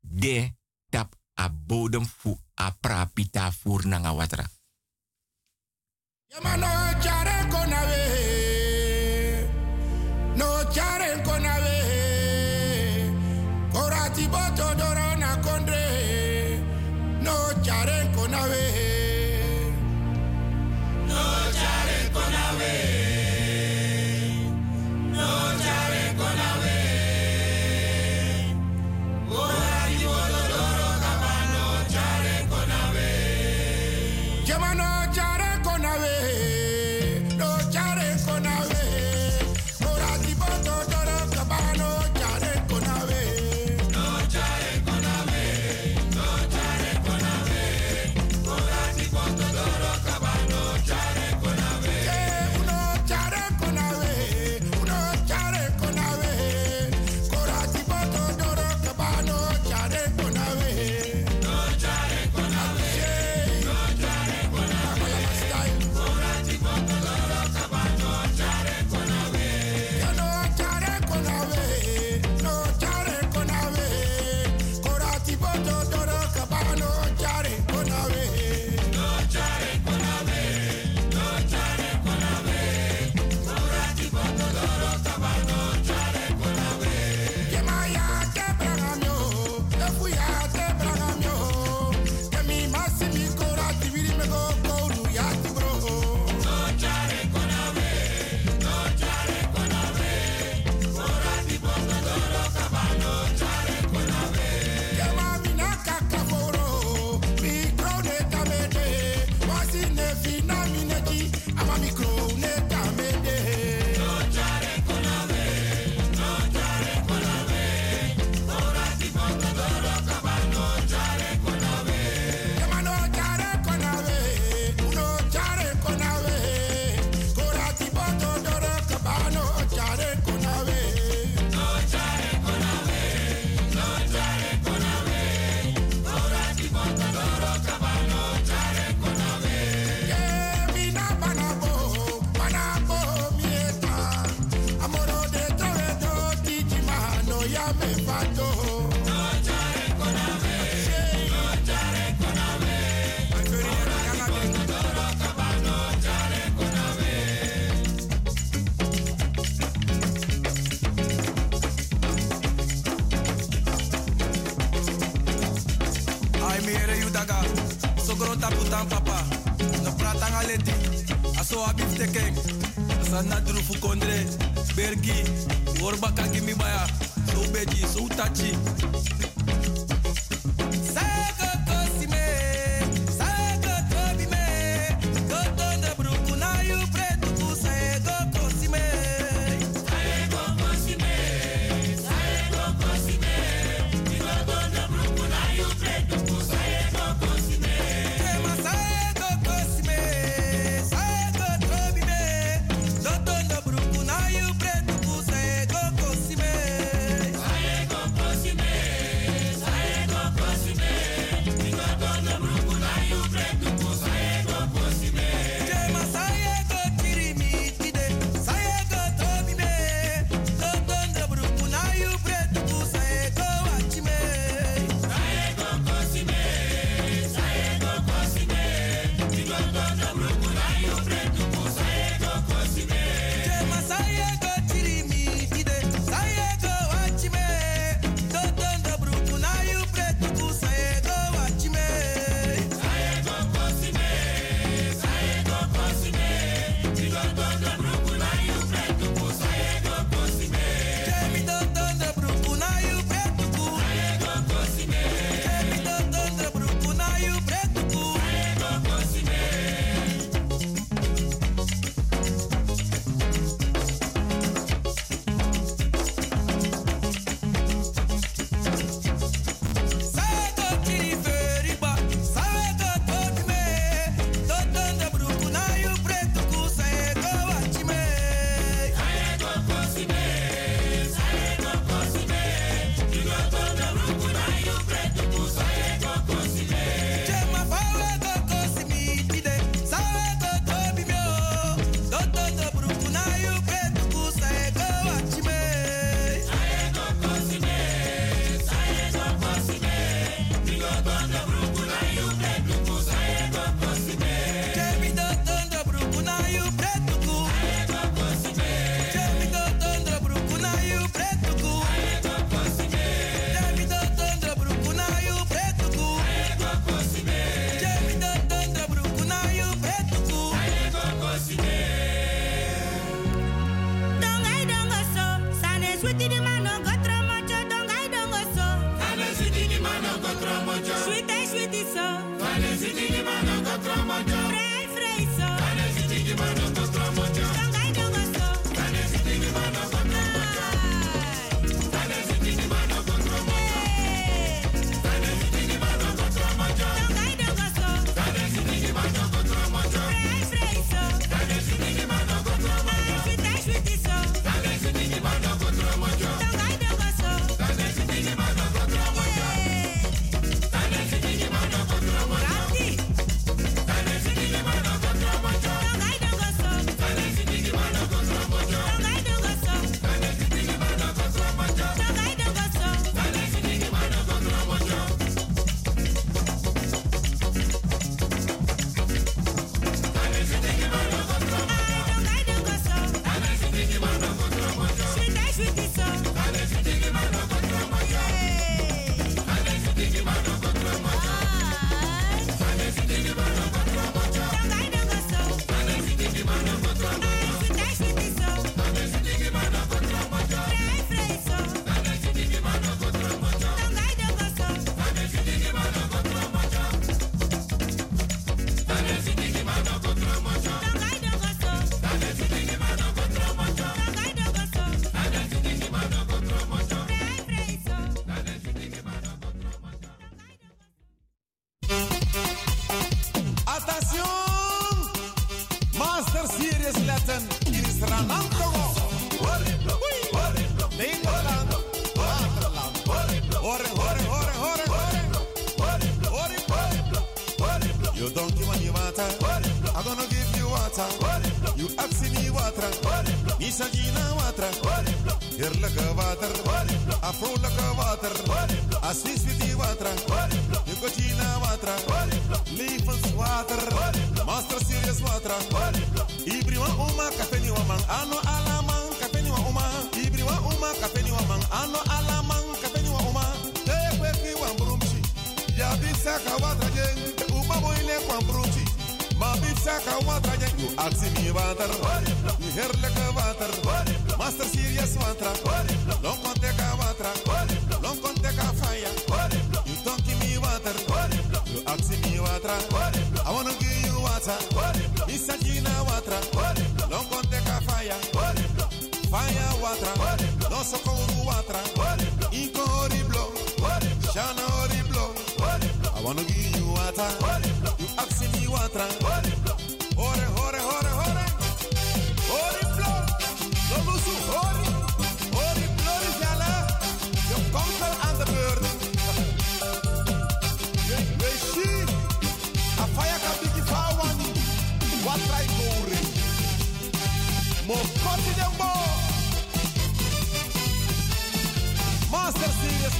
[0.00, 0.56] de
[0.90, 4.44] tap a bodem fu a prapita fur nanga watra.
[6.32, 8.02] Yamano chare konawe,
[10.34, 10.97] no chare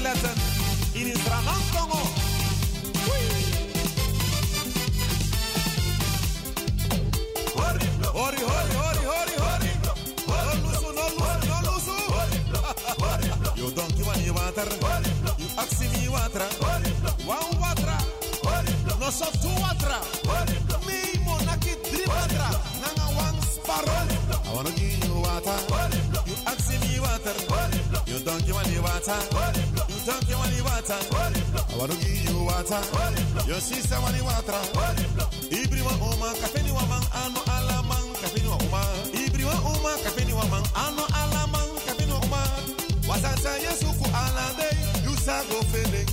[0.03, 0.37] Lesson.
[0.95, 1.43] In Israël
[1.75, 2.03] Congo.
[7.55, 9.71] Hori, hori, hori, hori, hori.
[10.27, 11.17] No no no.
[13.57, 14.69] You don't give me water.
[15.39, 16.47] You ask me water.
[17.27, 17.99] One water.
[19.01, 19.99] No so two water.
[20.87, 22.51] Me monaki three water.
[22.83, 24.07] Nanga one sparrow.
[24.47, 25.59] I wanna give you water.
[26.27, 27.35] You ask me water.
[28.07, 29.78] You don't give me water.
[29.99, 30.95] You don't give me water.
[30.95, 32.81] I wanna give you water.
[33.47, 34.61] Your sister want water.
[35.51, 38.83] Ibriwa uma kafeni wa man ano alaman kafeni wa uma.
[39.13, 42.43] Ibriwa uma kafeni wa man ano alaman kafeni wa uma.
[43.09, 44.69] Wasansa yesuku alade
[45.05, 46.09] you sa go feeling.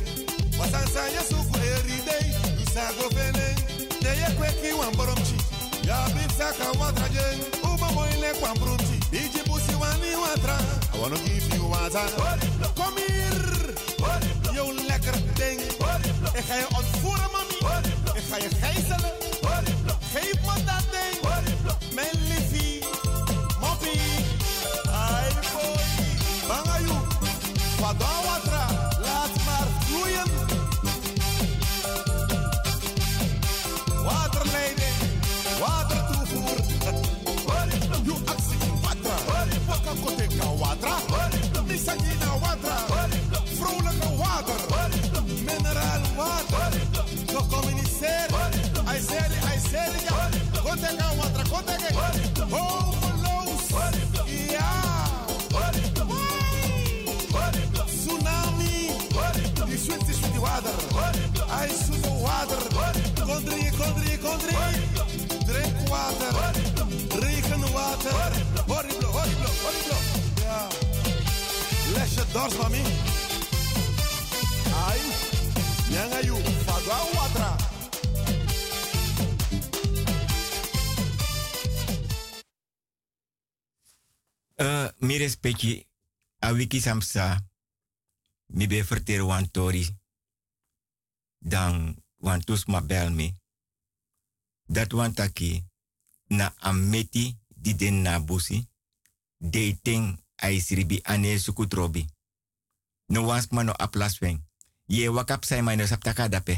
[0.59, 2.25] Wasansa yesuku every day
[2.59, 3.57] you sa go feeling.
[4.03, 5.37] Neye kweki wa mboromchi.
[5.87, 7.39] Ya bipsa ka watra jen.
[7.63, 8.97] Uba moile kwa mbrumchi.
[9.11, 10.57] Iji busi wani watra.
[10.93, 12.07] I wanna give you water.
[12.75, 13.24] Kom hier.
[16.35, 17.83] Ik ga je ontvoeren, mami.
[18.13, 18.84] Ik ga je gijzelen.
[66.19, 66.85] Water.
[67.19, 68.11] Regenwater.
[68.67, 69.99] Horrible, horrible, horrible.
[70.41, 70.67] Ja.
[71.93, 72.81] Les je dorst, mami.
[74.87, 74.99] Ai.
[75.89, 76.37] Nyanga you.
[76.65, 77.73] Fagwa water.
[84.57, 85.85] Uh, mi respecti
[86.39, 87.43] a wiki samsa
[88.45, 89.83] mi be verter wan tori
[91.39, 93.33] dan wan tus ma bel mi
[94.65, 95.63] dat wan taki
[96.29, 98.67] na ameti di den na busi
[99.39, 102.05] de ting ai sribi ane suku trobi
[103.07, 104.45] no wans ma no aplas wen
[104.87, 106.57] ye wakap sai mai no saptaka dape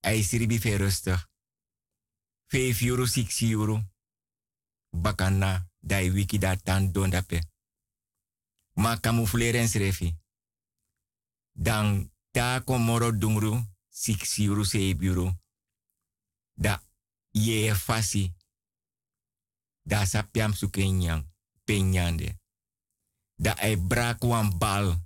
[0.00, 1.18] ai sribi fe rustig
[2.52, 3.82] 5 euro 6 euro
[4.90, 7.40] bakana dai wiki da tan don dape.
[8.74, 10.16] Ma camoufleren srefi.
[11.52, 15.34] Dan ta komoro dungru 6 euro 7 euro.
[16.54, 16.82] Da
[17.30, 18.32] ye fasi.
[19.84, 21.28] Da sapiam sukenyang
[21.64, 22.40] penyande.
[23.36, 24.96] Da ai brak wan bal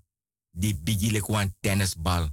[0.51, 2.31] di bigile kwan tennisbal.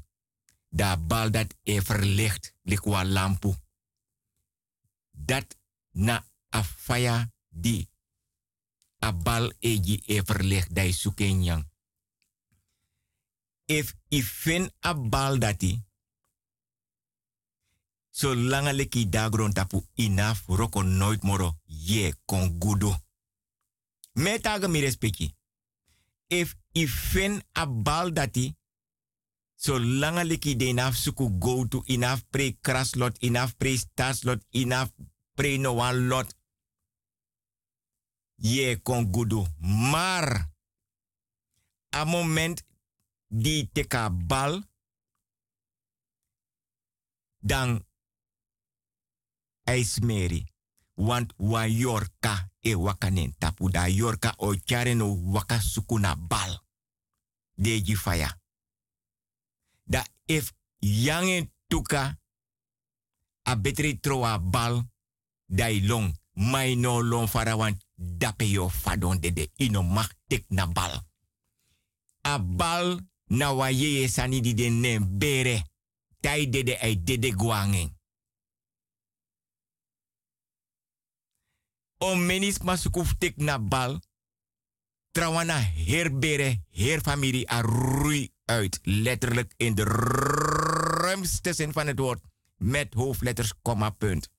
[0.69, 3.55] Da bal dat e verlicht lik lampu.
[5.11, 5.57] Dat
[5.91, 7.89] na afaya di
[8.99, 11.63] a bal egi e verlicht dai sukenyang.
[13.65, 15.73] If i fin a bal dati,
[18.15, 22.95] So langa leki dagron tapu inaf roko nooit moro ye kon gudu.
[24.13, 25.35] Metaga mi respecti.
[26.27, 28.55] If ifen a bal dati,
[29.55, 34.93] so langa leki de inaf suku go to inaf pre kraslot, inaf pre starslot, inaf
[35.33, 36.35] pre no one lot.
[38.35, 39.43] Ye kon gudu.
[39.91, 40.51] Maar,
[41.89, 42.63] a moment
[43.27, 44.63] di teka bal,
[47.39, 47.85] dan
[49.65, 50.45] ijsmeri.
[50.95, 56.59] Want wa yorka e wakanen tapu da yorka o chare no waka sukuna bal.
[57.55, 58.39] Deji faya.
[59.83, 62.17] Da if yange tuka
[63.43, 64.83] a betri troa bal
[65.45, 70.65] dai long mai no long fara wan dape yo fadon dede ino mag tek na
[70.67, 71.03] bal.
[72.21, 75.63] A bal na wa yeye sani di ne bere.
[76.19, 77.94] Tai dede ai dede guangen.
[81.97, 83.99] O menis masukuf tek na bal.
[85.11, 88.79] Trawana herbere, herfamilie a roei uit.
[88.83, 92.23] Letterlijk in de ruimste zin van het woord.
[92.57, 94.29] Met hoofdletters, komma, punt.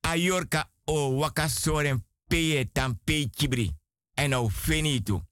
[0.00, 2.70] Ayorka o wakasoren peye
[3.04, 3.76] pay kibri.
[4.14, 5.29] En nou finito.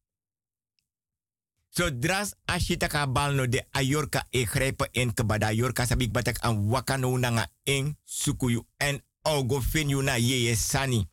[1.78, 7.18] Zodra ashita ka balno de ayorka e grijpen in kebada ayorka sabik batak an wakano
[7.18, 11.06] nanga en sukuyu en ogo finyu na yeye sani.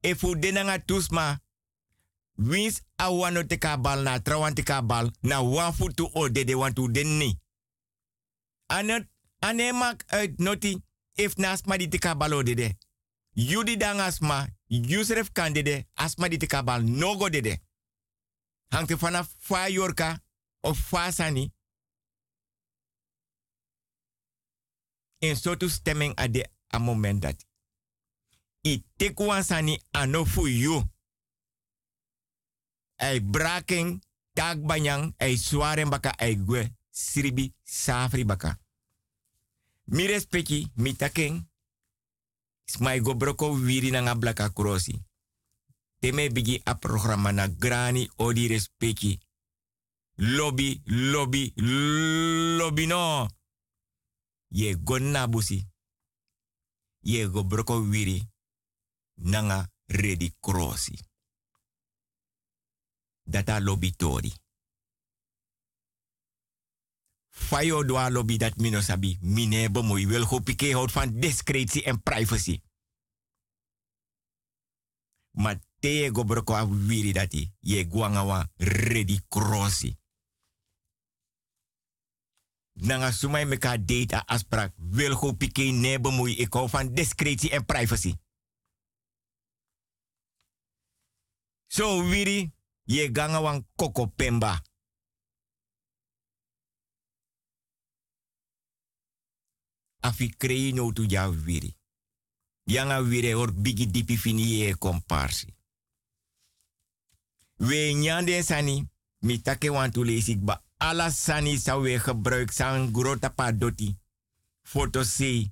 [0.00, 1.38] E fu de nanga tusma
[2.38, 4.54] wins a wano te bal na trawan
[4.86, 7.38] bal na wan futu o de de wantu den ni.
[8.68, 9.06] Anet
[9.40, 10.82] ane mak uit noti
[11.14, 12.74] if na asma di te ka balo de de.
[13.36, 17.60] Yudi dang asma, Yusref kan de de, asma di bal nogo de de
[18.74, 20.22] hangt er vanaf fa yorka
[20.60, 21.52] of fa sani.
[25.18, 27.46] In soort stemming a de a moment dat.
[28.60, 30.82] I tekwan sani ano fu you.
[32.96, 34.02] Ei braking,
[34.32, 38.58] tak banyang, ei swaren baka ei gwe, sribi, safri baka.
[39.84, 41.48] Mi respecti, mi taking.
[42.64, 45.02] Smai go broko wiri na blaka krosi
[46.04, 49.18] teme bigi a programma na grani odi respecti.
[50.16, 53.28] Lobby, lobby, lobby no.
[54.48, 55.64] Ye go nabusi.
[57.00, 58.20] Ye go broko wiri.
[59.14, 60.98] Nanga ready crossi.
[63.22, 64.32] Data lobby tori.
[67.30, 69.18] Fayo doa lobby dat mino sabi.
[69.20, 72.60] Mine bemoei wil go pike hout van discretie en privacy.
[75.30, 79.90] Maar te go broko a wiri dati ye guanga wa ready crossi.
[82.72, 84.40] Nanga sumai meka date a
[84.76, 88.14] wil go pike ne bemoei ik hou van discretie en privacy.
[91.66, 92.52] So wiri
[92.84, 94.62] ye ganga wan koko pemba.
[100.00, 101.76] Afi krei no tu ja wiri.
[102.64, 105.54] Yanga wire or bigi dipi fini ye komparsi.
[107.66, 108.88] We nyande sani,
[109.22, 110.62] mi take to lees ba.
[110.78, 113.96] Alla sani sa we gebruik san grota pa doti.
[114.62, 115.50] Foto se.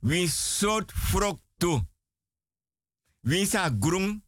[0.00, 1.80] Wie soort frok tu.
[3.46, 4.22] Sa grung.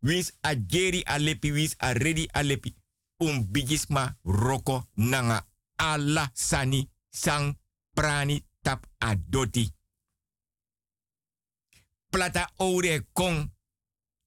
[0.00, 2.74] Wie a geri alepi, wie a ready alepi.
[3.18, 5.46] Um bigisma roko nanga
[5.76, 7.58] alla sani sang
[7.94, 8.86] prani tap
[9.28, 9.70] doti.
[12.08, 13.50] Plata ore kong.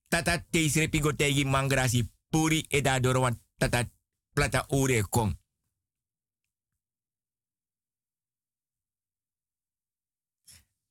[0.07, 3.87] Tata teisre pigotegi mangrasi puri eda dorwan tata
[4.33, 5.31] plata ore kong.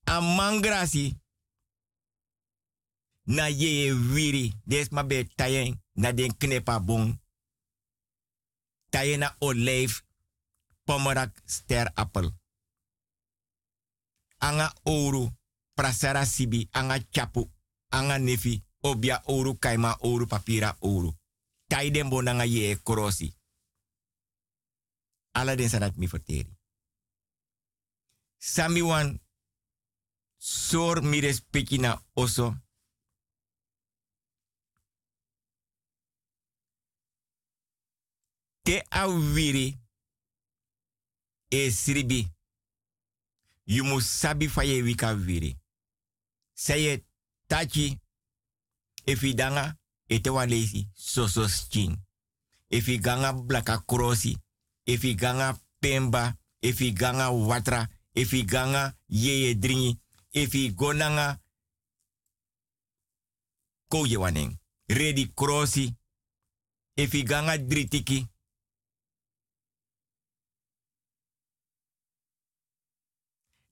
[0.06, 1.20] A mangrasi
[3.26, 7.20] na ye wiri des ma be tayen na den knepa bon.
[8.90, 10.02] Tayen na olijf
[10.84, 12.32] pomorak sterappel.
[14.38, 15.30] Anga oru
[15.74, 17.50] prasara sibi anga chapu
[17.90, 21.12] anga nefi obia oru kaima oru papira oru.
[21.66, 23.34] Taiden bonanga ye krosi.
[25.32, 26.56] Ala den sanat mi verteri.
[28.38, 29.20] Sami wan
[30.38, 31.20] sor mi
[31.78, 32.54] na oso.
[38.62, 39.78] Te awiri
[41.48, 42.28] e sribi.
[43.64, 45.56] You must sabi fa ye wika wiri.
[46.54, 47.04] Saye
[47.46, 48.00] tachi
[49.06, 49.76] efi danga
[50.08, 51.96] ete wan lesi sosos chin.
[52.70, 54.36] Efi ganga blaka krosi.
[54.86, 60.00] Efi ganga pemba, efi ganga watra, efi ganga yeye dringi,
[60.32, 61.40] efi gonanga
[63.88, 64.58] koje waneng.
[64.88, 65.94] Ready crossi,
[66.96, 68.28] efi ganga dritiki.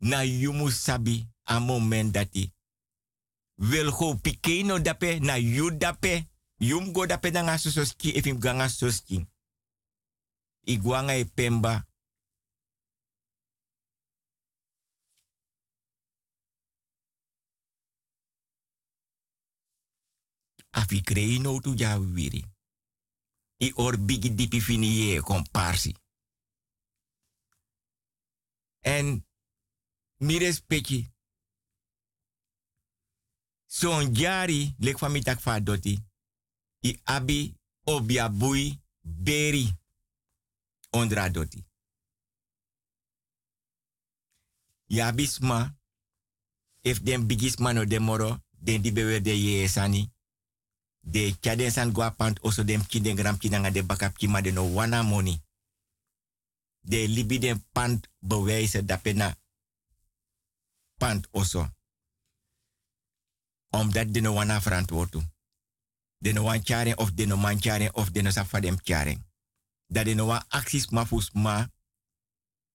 [0.01, 2.53] Na yumu sabi a moment dati.
[3.63, 6.27] Wil go pikeno dape na yu dape.
[6.59, 9.27] Yum go dape na nga soski efi ganga soski.
[10.67, 11.87] Iguanga e pemba.
[20.71, 22.45] Afi krei no tu ja wiri.
[23.59, 25.95] I or bigi dipi fini ye komparsi.
[28.81, 29.27] En
[30.19, 31.12] mi respecti.
[33.73, 35.99] Son jari lek van fa doti.
[36.82, 37.55] I abi
[37.86, 39.66] obia bui beri
[40.90, 41.65] ondra doti.
[44.86, 45.74] Ya bisma,
[46.82, 50.12] if den bigis mano de moro, den di bewe de ye sani.
[51.01, 54.28] De chaden san gwa pant oso dem ki den gram ki nanga de bakap ki
[54.28, 55.40] ma de no wana money.
[56.81, 59.36] De libi den pant bewijzen dat pena
[60.99, 61.66] pant oso.
[63.73, 65.16] Omdat de no wana verantwoord
[66.19, 67.59] De no charen of de no man
[67.93, 69.24] of de no safa dem charen.
[69.86, 71.70] Dat de no wan acties ma fus ma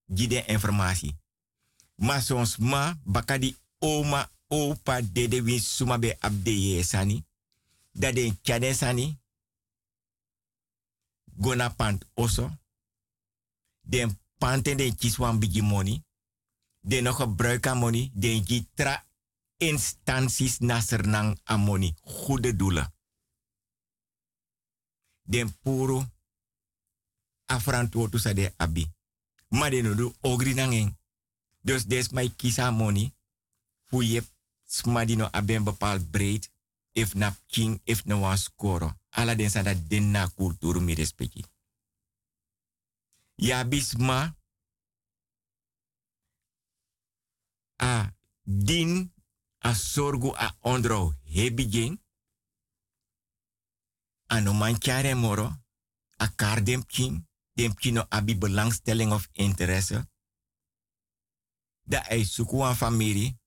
[0.08, 1.16] gide informatie.
[1.96, 7.26] Ma sons ma bakadi oma opa dede win suma be abde ye sani.
[7.92, 9.20] Dat de charen sani
[11.38, 12.58] gona pant oso.
[13.82, 16.04] Den panten den kiswan bigi money.
[16.82, 18.12] Den nog gebruik aan money.
[18.14, 19.07] Den gitra
[19.58, 21.96] instanties nasernang aan money.
[22.02, 22.94] Goede doelen.
[25.22, 26.06] Den puro
[27.46, 28.92] afrantwoord sa de abi.
[29.48, 30.98] Maar den do ogri nangen.
[31.62, 33.14] Dus des mij kisa money.
[33.86, 34.24] Fu je
[34.66, 36.52] smadino aben bepaald breed.
[36.92, 38.98] If na king, if na wan score.
[39.10, 41.46] Ala den sa dat den na kulturu mi respecti.
[43.36, 44.36] Ya bisma
[47.76, 48.14] a
[48.44, 49.14] din
[49.60, 52.00] a sorgu a ondro hebigin
[54.28, 55.48] ano manchare moro
[56.18, 60.08] a kar dem kin dem kino abi belangstelling of interesse.
[61.84, 63.38] Da ai suku an family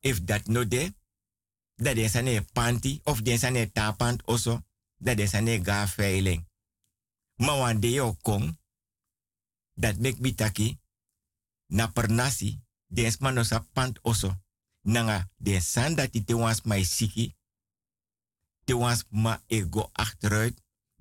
[0.00, 0.94] if dat no de
[1.76, 4.64] da den sane panti of den sane tapant oso
[4.96, 6.46] da den sane ga veiling.
[7.36, 8.58] Ma wan de yo kong
[9.74, 10.78] dat mek bitaki
[11.66, 14.45] na pernasi des mano sa pant oso
[14.92, 17.26] nanga den san dat te wans mai siki
[18.64, 20.56] te wans ma ego achteruit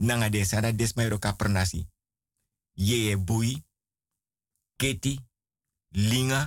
[0.07, 1.81] nanga den san dat des mai roka pernasi
[2.73, 3.51] e bui
[4.79, 5.13] keti
[5.89, 6.41] linga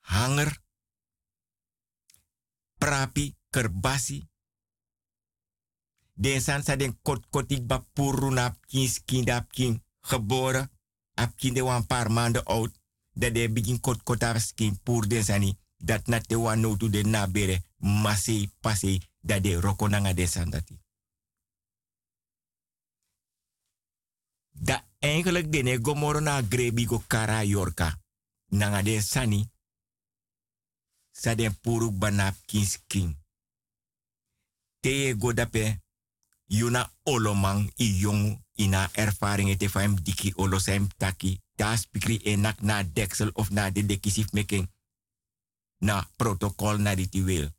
[0.00, 0.50] hanger
[2.78, 4.18] prapi kerbasi
[6.22, 10.70] Den san sa den kot kotik ba puru na kin skin da kin geboren.
[11.14, 12.72] Ap kin de wan paar maanden oud.
[13.12, 15.58] Dat de begin kot kot haar skin pur den sani.
[15.76, 17.62] Dat na te no to de na bere.
[18.60, 20.80] Pasei dat de roko nanga den san dati.
[24.50, 28.00] Da eigenlijk de ne gomoro na grebi go kara yorka.
[28.46, 29.50] Nanga den sani.
[31.10, 33.16] Sa den puru banap kin skin.
[34.80, 35.32] Te go
[36.52, 41.40] yuna olomang i jongu ina ervaring te faim diki olosem taki.
[41.62, 44.66] Da spikri enak na deksel of na de dekisif making.
[45.78, 47.50] Na protocol na di wil.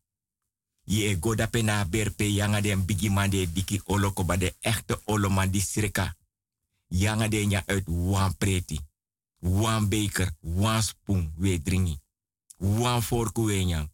[0.84, 4.56] Je e goda pe na berpe yanga den bigi man de diki oloko ba de
[4.60, 6.16] echte oloman di sreka.
[6.88, 8.80] Yanga de nya uit wan preti.
[9.40, 12.00] Wan beker, wan spoon we dringi.
[12.58, 13.92] Wan forku we nyang.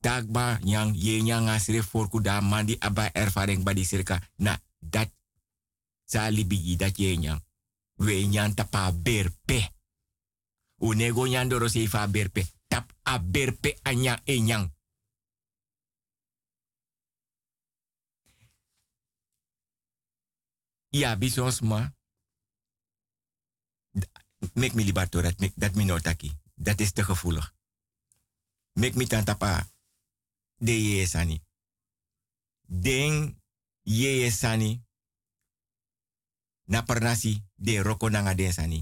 [0.00, 4.20] Dagba yang ye nyang asire forku da mandi aba ervaring ba di sirka.
[4.36, 5.12] Na dat
[6.04, 7.40] sali bigi dat ye nyang.
[8.02, 9.70] We nyang tapa berpe.
[10.82, 12.42] Unego nyang doro seifa berpe.
[12.66, 14.74] Tap a berpe anya e nyang.
[20.90, 21.94] Ja, bisons ma.
[24.54, 26.32] Mek mi libato dat, dat mi notaki.
[26.54, 27.54] Dat is te gevoelig.
[28.72, 29.68] Mek mi tantapa
[30.56, 31.42] de ye sani.
[32.66, 33.40] Den
[33.82, 34.82] ye sani.
[36.72, 38.80] Na pernasi de roko nanga den sani.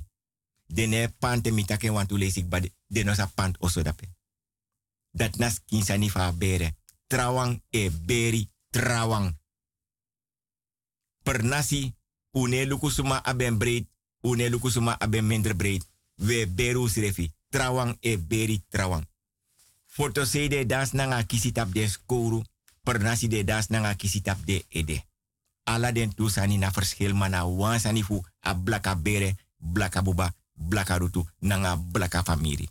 [0.66, 4.06] De ne pante mi take want to lesik ba de sa pant oso dape.
[5.10, 6.76] Dat nas kin sani fa bere.
[7.06, 9.34] Trawang e beri trawang.
[11.22, 11.98] Pernasi
[12.32, 13.88] Une lukusuma aben breed,
[14.22, 15.84] une lukusuma aben minder breed.
[16.14, 17.32] We beru srefi.
[17.48, 19.08] Trawang e beri trawang.
[19.86, 22.44] Foto se de das nanga kisitap de skoru.
[22.82, 25.09] Per nasi de das nanga kisitap de ede.
[25.72, 28.16] Ala den tu sani na verschil mana wan sani fu
[28.50, 29.30] a blaka bere,
[29.74, 30.26] blaka buba,
[30.70, 32.66] blaka rutu, nanga blaka famiri.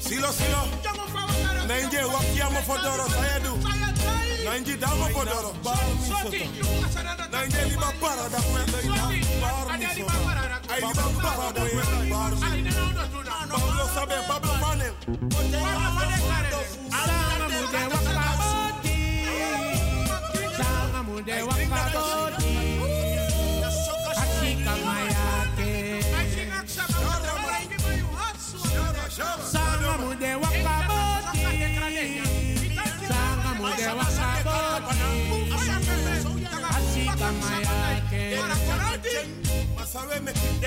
[0.00, 0.62] Silo, silo.
[1.68, 3.52] Nainje wakiamo fodoro sayedu.
[4.44, 5.50] Nainje damo fodoro.
[7.32, 9.08] Nainje liba para da kwenda ina.
[10.68, 11.93] Ay liba para da kwenda.
[13.94, 14.92] saber, Pablo Manel.
[16.90, 18.13] Sana, mulher,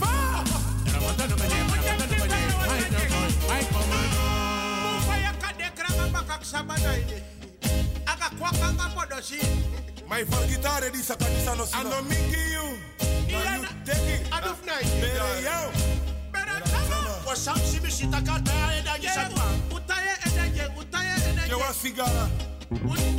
[10.10, 10.26] my commando.
[10.26, 11.90] My for guitar di sa kanisa no sino.
[11.90, 12.77] Ano mingi you.
[13.32, 14.32] Na you take it.
[14.32, 14.73] Aduf na.
[15.02, 15.72] Bere yao.
[17.26, 19.36] Wasam simi sitakata eda gisatu.
[19.72, 21.49] Utaye edaje, utaye edaje.
[21.49, 22.30] Jewa sigara.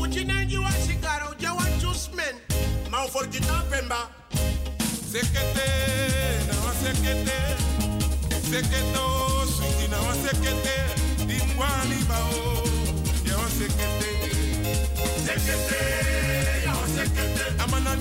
[0.01, 2.37] Uchinenji wa sigara, ujawa chusmen.
[2.91, 4.09] Ma for guitar pemba.
[5.11, 5.69] Sekete,
[6.47, 7.39] na wa sekete.
[8.51, 10.77] Seketo, sweetie na wa sekete.
[11.27, 12.63] Dimwani bao.
[13.25, 14.11] Jewa sekete.
[15.27, 16.56] Sekete, ya wa sekete.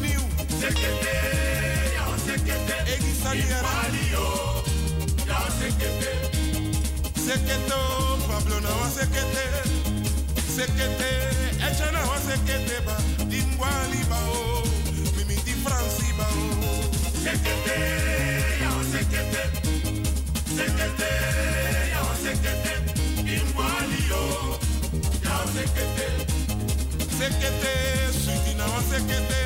[0.01, 0.21] Niu.
[0.59, 1.15] Sekete,
[1.95, 2.75] ya wa sekete.
[8.27, 9.45] Pablo na wa sekete.
[10.55, 11.09] Sekete,
[11.67, 12.97] echa na wa sekete ba.
[13.29, 14.63] Dimwani bao.
[15.15, 16.43] Mimi di Franci bao.
[17.23, 17.77] Sekete,
[18.61, 19.43] ya sekete.
[20.55, 21.11] Sekete,
[21.93, 22.73] ya sekete.
[23.23, 24.23] Dimwani yo.
[25.23, 26.34] Ya sekete.
[27.17, 27.73] Sekete,
[28.11, 29.41] sweetie na wa sekete.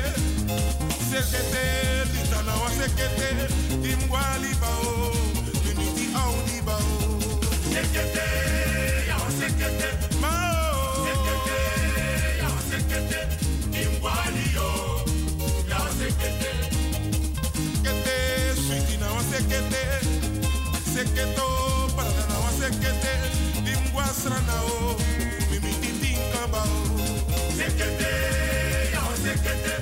[1.10, 1.64] Sekete,
[2.12, 3.28] lita na wa sekete.
[3.82, 5.12] Dimwali bao.
[5.64, 7.20] Mimi di audi bao.
[7.70, 8.26] Sekete,
[9.06, 9.88] ya wa sekete.
[10.20, 10.34] Ya wa.
[11.08, 12.58] Ya
[14.02, 14.24] wa
[19.00, 19.22] na wa.
[20.94, 21.48] Seketo,
[21.96, 23.12] parada na wa sekete.
[23.64, 25.00] Dimwasra na o.
[27.60, 28.00] tinka bao.
[28.00, 28.12] Sekete,
[28.92, 29.74] ya wa sekete.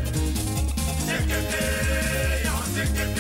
[1.07, 1.65] Sekete,
[2.45, 3.18] ya wa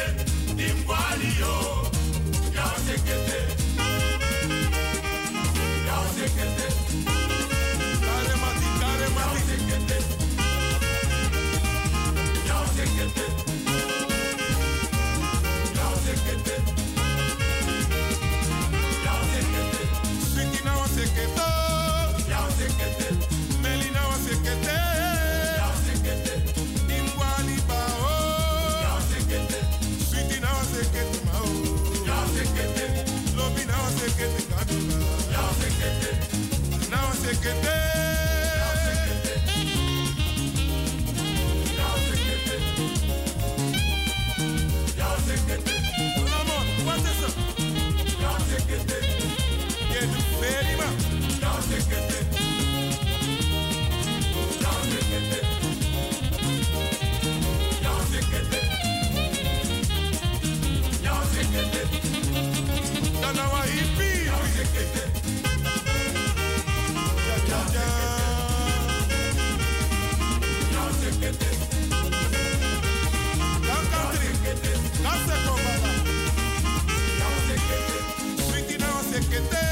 [79.20, 79.67] que te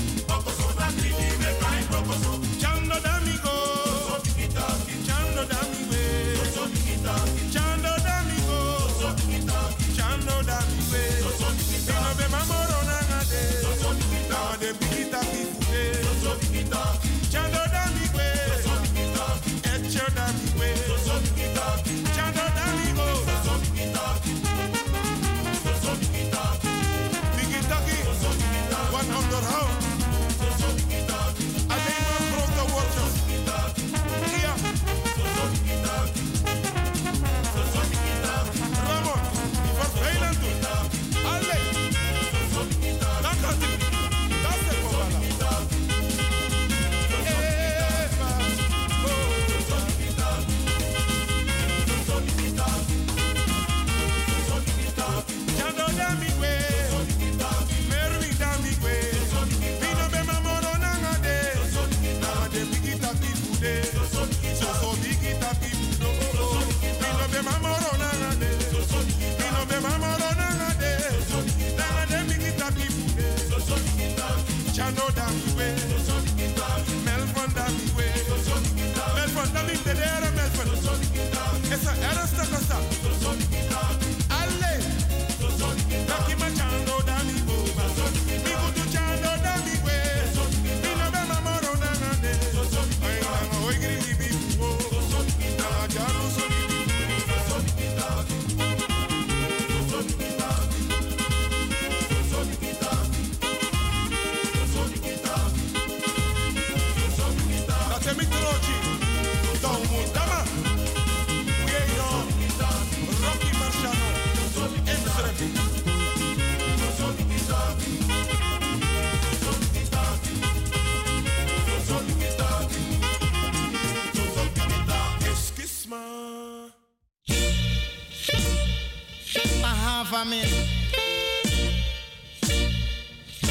[74.91, 76.00] another way.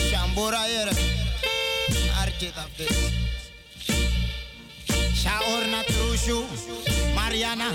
[0.09, 0.93] Chambura era.
[2.21, 2.65] Arte da.
[5.13, 6.47] Shaorna Trushu.
[7.17, 7.73] Mariana.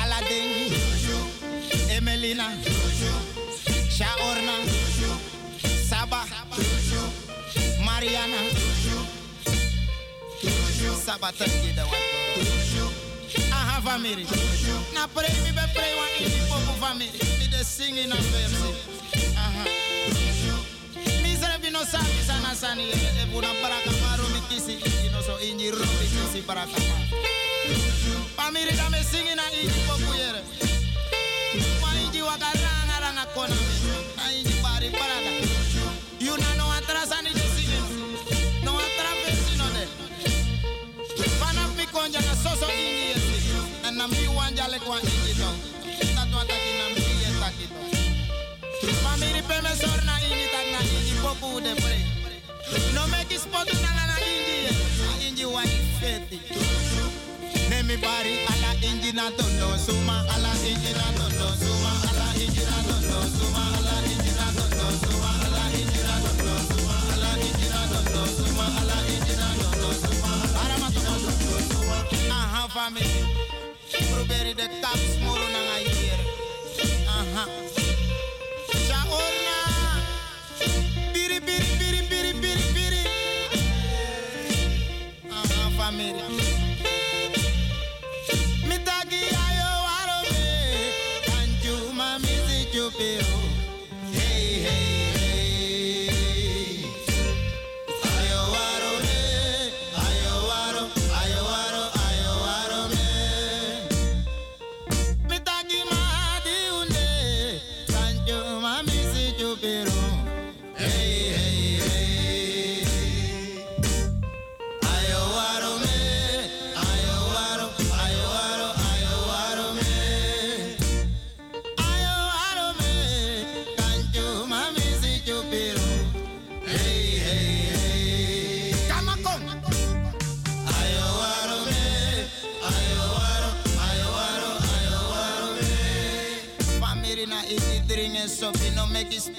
[0.00, 0.72] Aladdin.
[1.90, 2.48] Emelina.
[3.90, 4.54] Shaorna.
[5.86, 6.24] Saba.
[7.84, 8.40] Mariana.
[11.20, 11.44] Wato.
[13.52, 13.98] Aha.
[14.94, 15.52] Na pray be
[16.80, 17.49] one in.
[17.60, 19.36] Mi de sing in a verse.
[19.36, 19.64] Aha.
[21.22, 25.70] Mi sere bino sami sana sani e buna baraka maro mi kisi inji so inji
[25.70, 26.96] ro mi kisi baraka ma.
[28.36, 30.40] Family da me sing in a inji popo yere.
[31.82, 33.74] Wa inji waka ranga ranga kona mi.
[34.16, 35.30] Na inji bari baraka.
[36.18, 38.64] You na no atrasani de singing.
[38.64, 39.84] No atrapesi no de.
[41.40, 43.52] Vanaf mi konja na soso inji yesi.
[43.86, 45.79] En na mi wanja le kwa inji to.
[48.80, 51.98] Family permesor na indi tak na indi popu de pre.
[52.94, 54.72] No make it spot na na indi.
[55.28, 56.38] Indi wani feti.
[57.70, 62.78] Nemi bari ala indi na tondo suma ala indi na tondo suma ala indi na
[62.88, 67.80] tondo suma ala indi na tondo suma ala indi na tondo suma ala indi na
[67.92, 70.32] tondo suma ala indi na tondo suma
[70.64, 71.30] ala ma tondo
[71.70, 71.96] suma.
[72.32, 73.22] Aha family.
[74.10, 76.20] Probeer de taps moro na ngai hier.
[77.18, 77.44] Aha.
[81.46, 83.02] biri biri biri biri.
[85.30, 85.44] Ah.
[85.78, 86.59] ah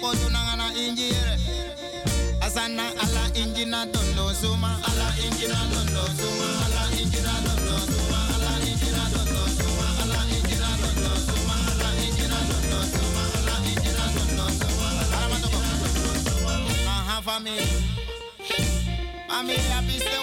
[0.02, 1.36] odu nangana injire
[2.42, 9.04] asana ala injina tondo suma ala injina tondo suma ala injina tondo suma ala injina
[9.14, 15.16] tondo suma ala injina tondo suma ala injina tondo suma ala injina tondo suma ala
[15.22, 16.50] injina tondo suma
[16.94, 17.68] aha family
[19.30, 20.18] family apiste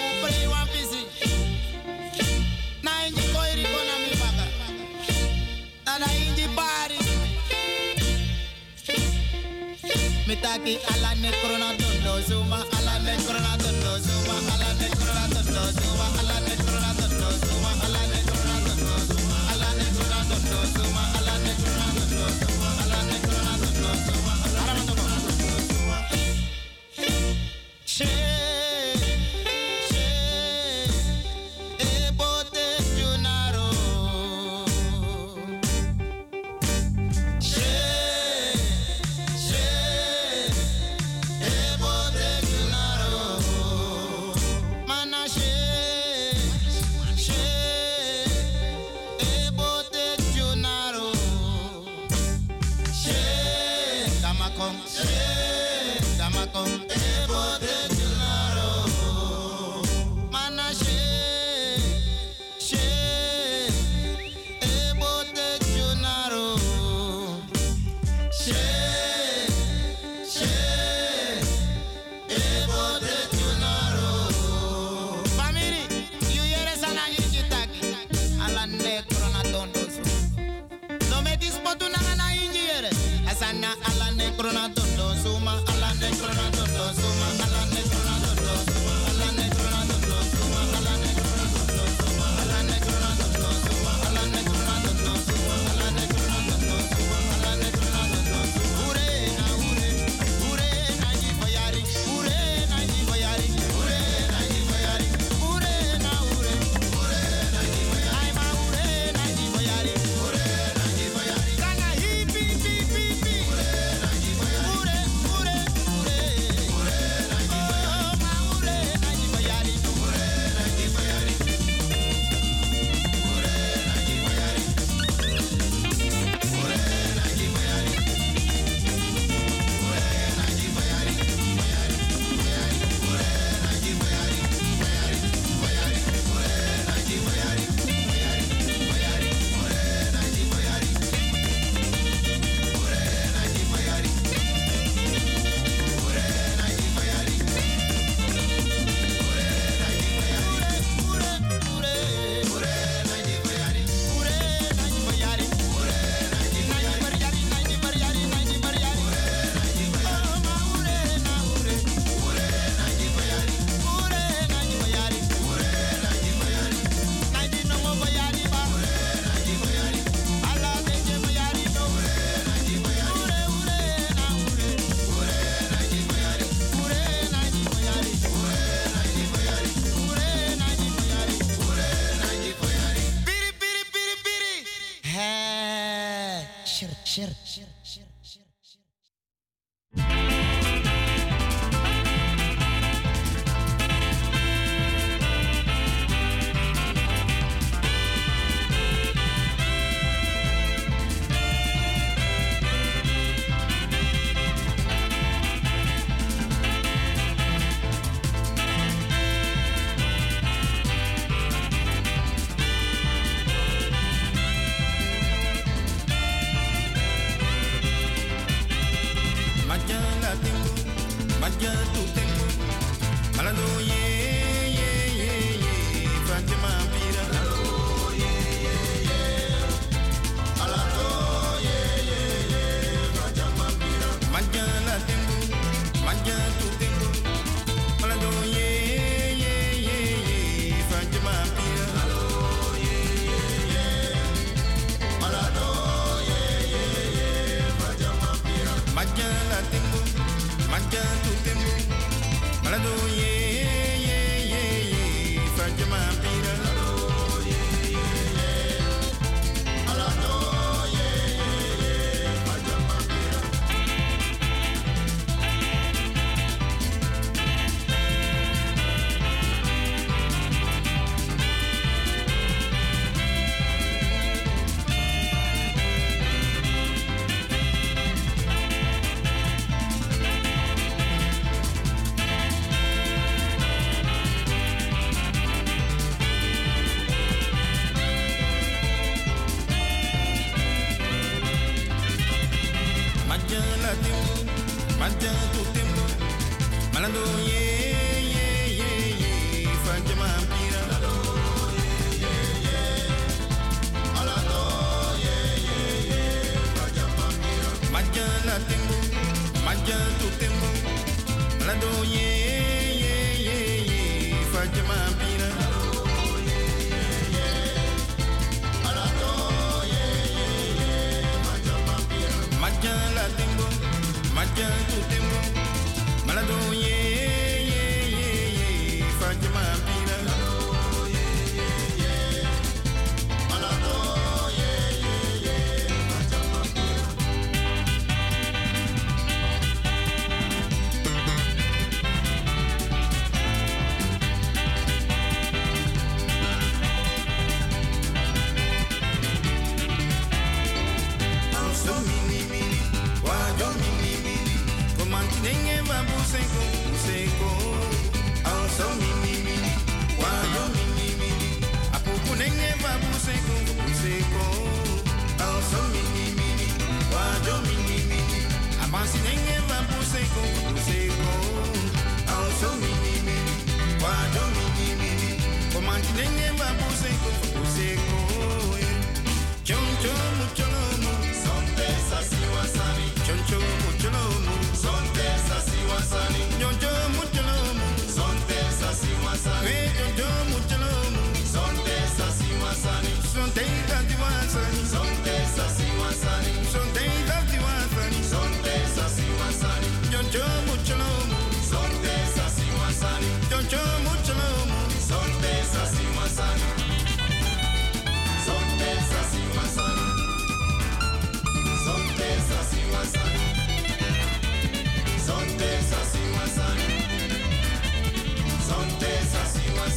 [10.28, 12.77] Me taki ala ne krona doen zuma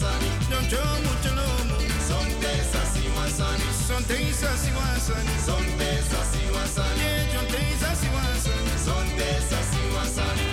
[0.00, 1.76] sani, moet je mucho lomo.
[2.08, 9.06] Son tesa si wasani, son tesa si wasani, son tesa si wasani, son
[9.70, 10.47] si son.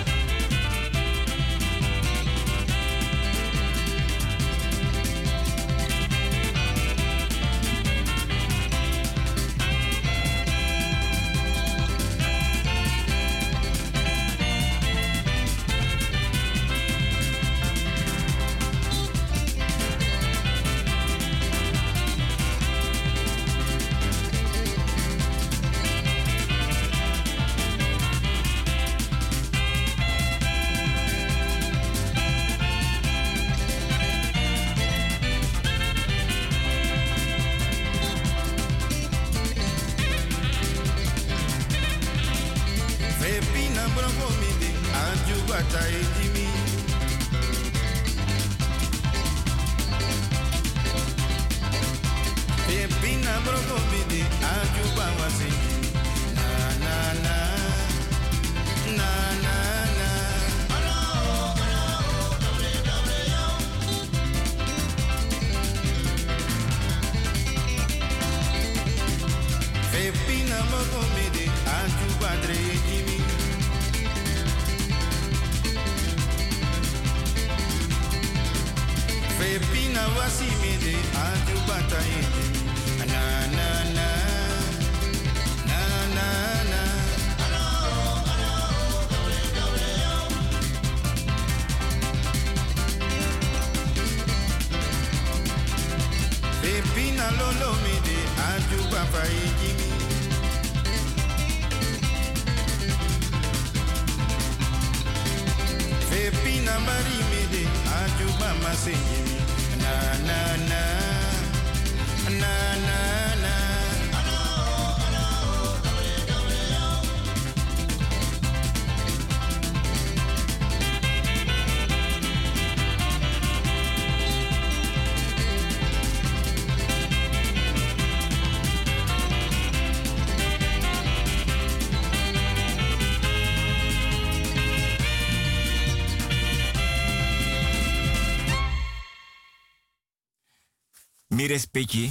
[141.46, 142.10] Mires Petje.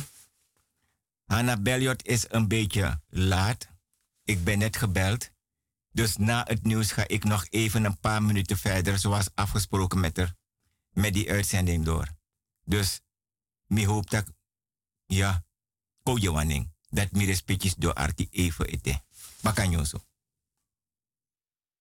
[1.26, 3.68] Hanna Belliot is een beetje laat.
[4.24, 5.30] Ik ben net gebeld.
[5.91, 10.18] Dus na het nieuws ga ik nog even een paar minuten verder, zoals afgesproken met
[10.18, 10.36] haar,
[10.91, 12.07] met die uitzending door.
[12.64, 13.02] Dus,
[13.68, 14.34] mi hoop dat,
[15.06, 15.44] ja,
[16.03, 19.03] ko je dat Mires Petjes door Arti even eten.
[19.41, 20.03] Bakanyoso.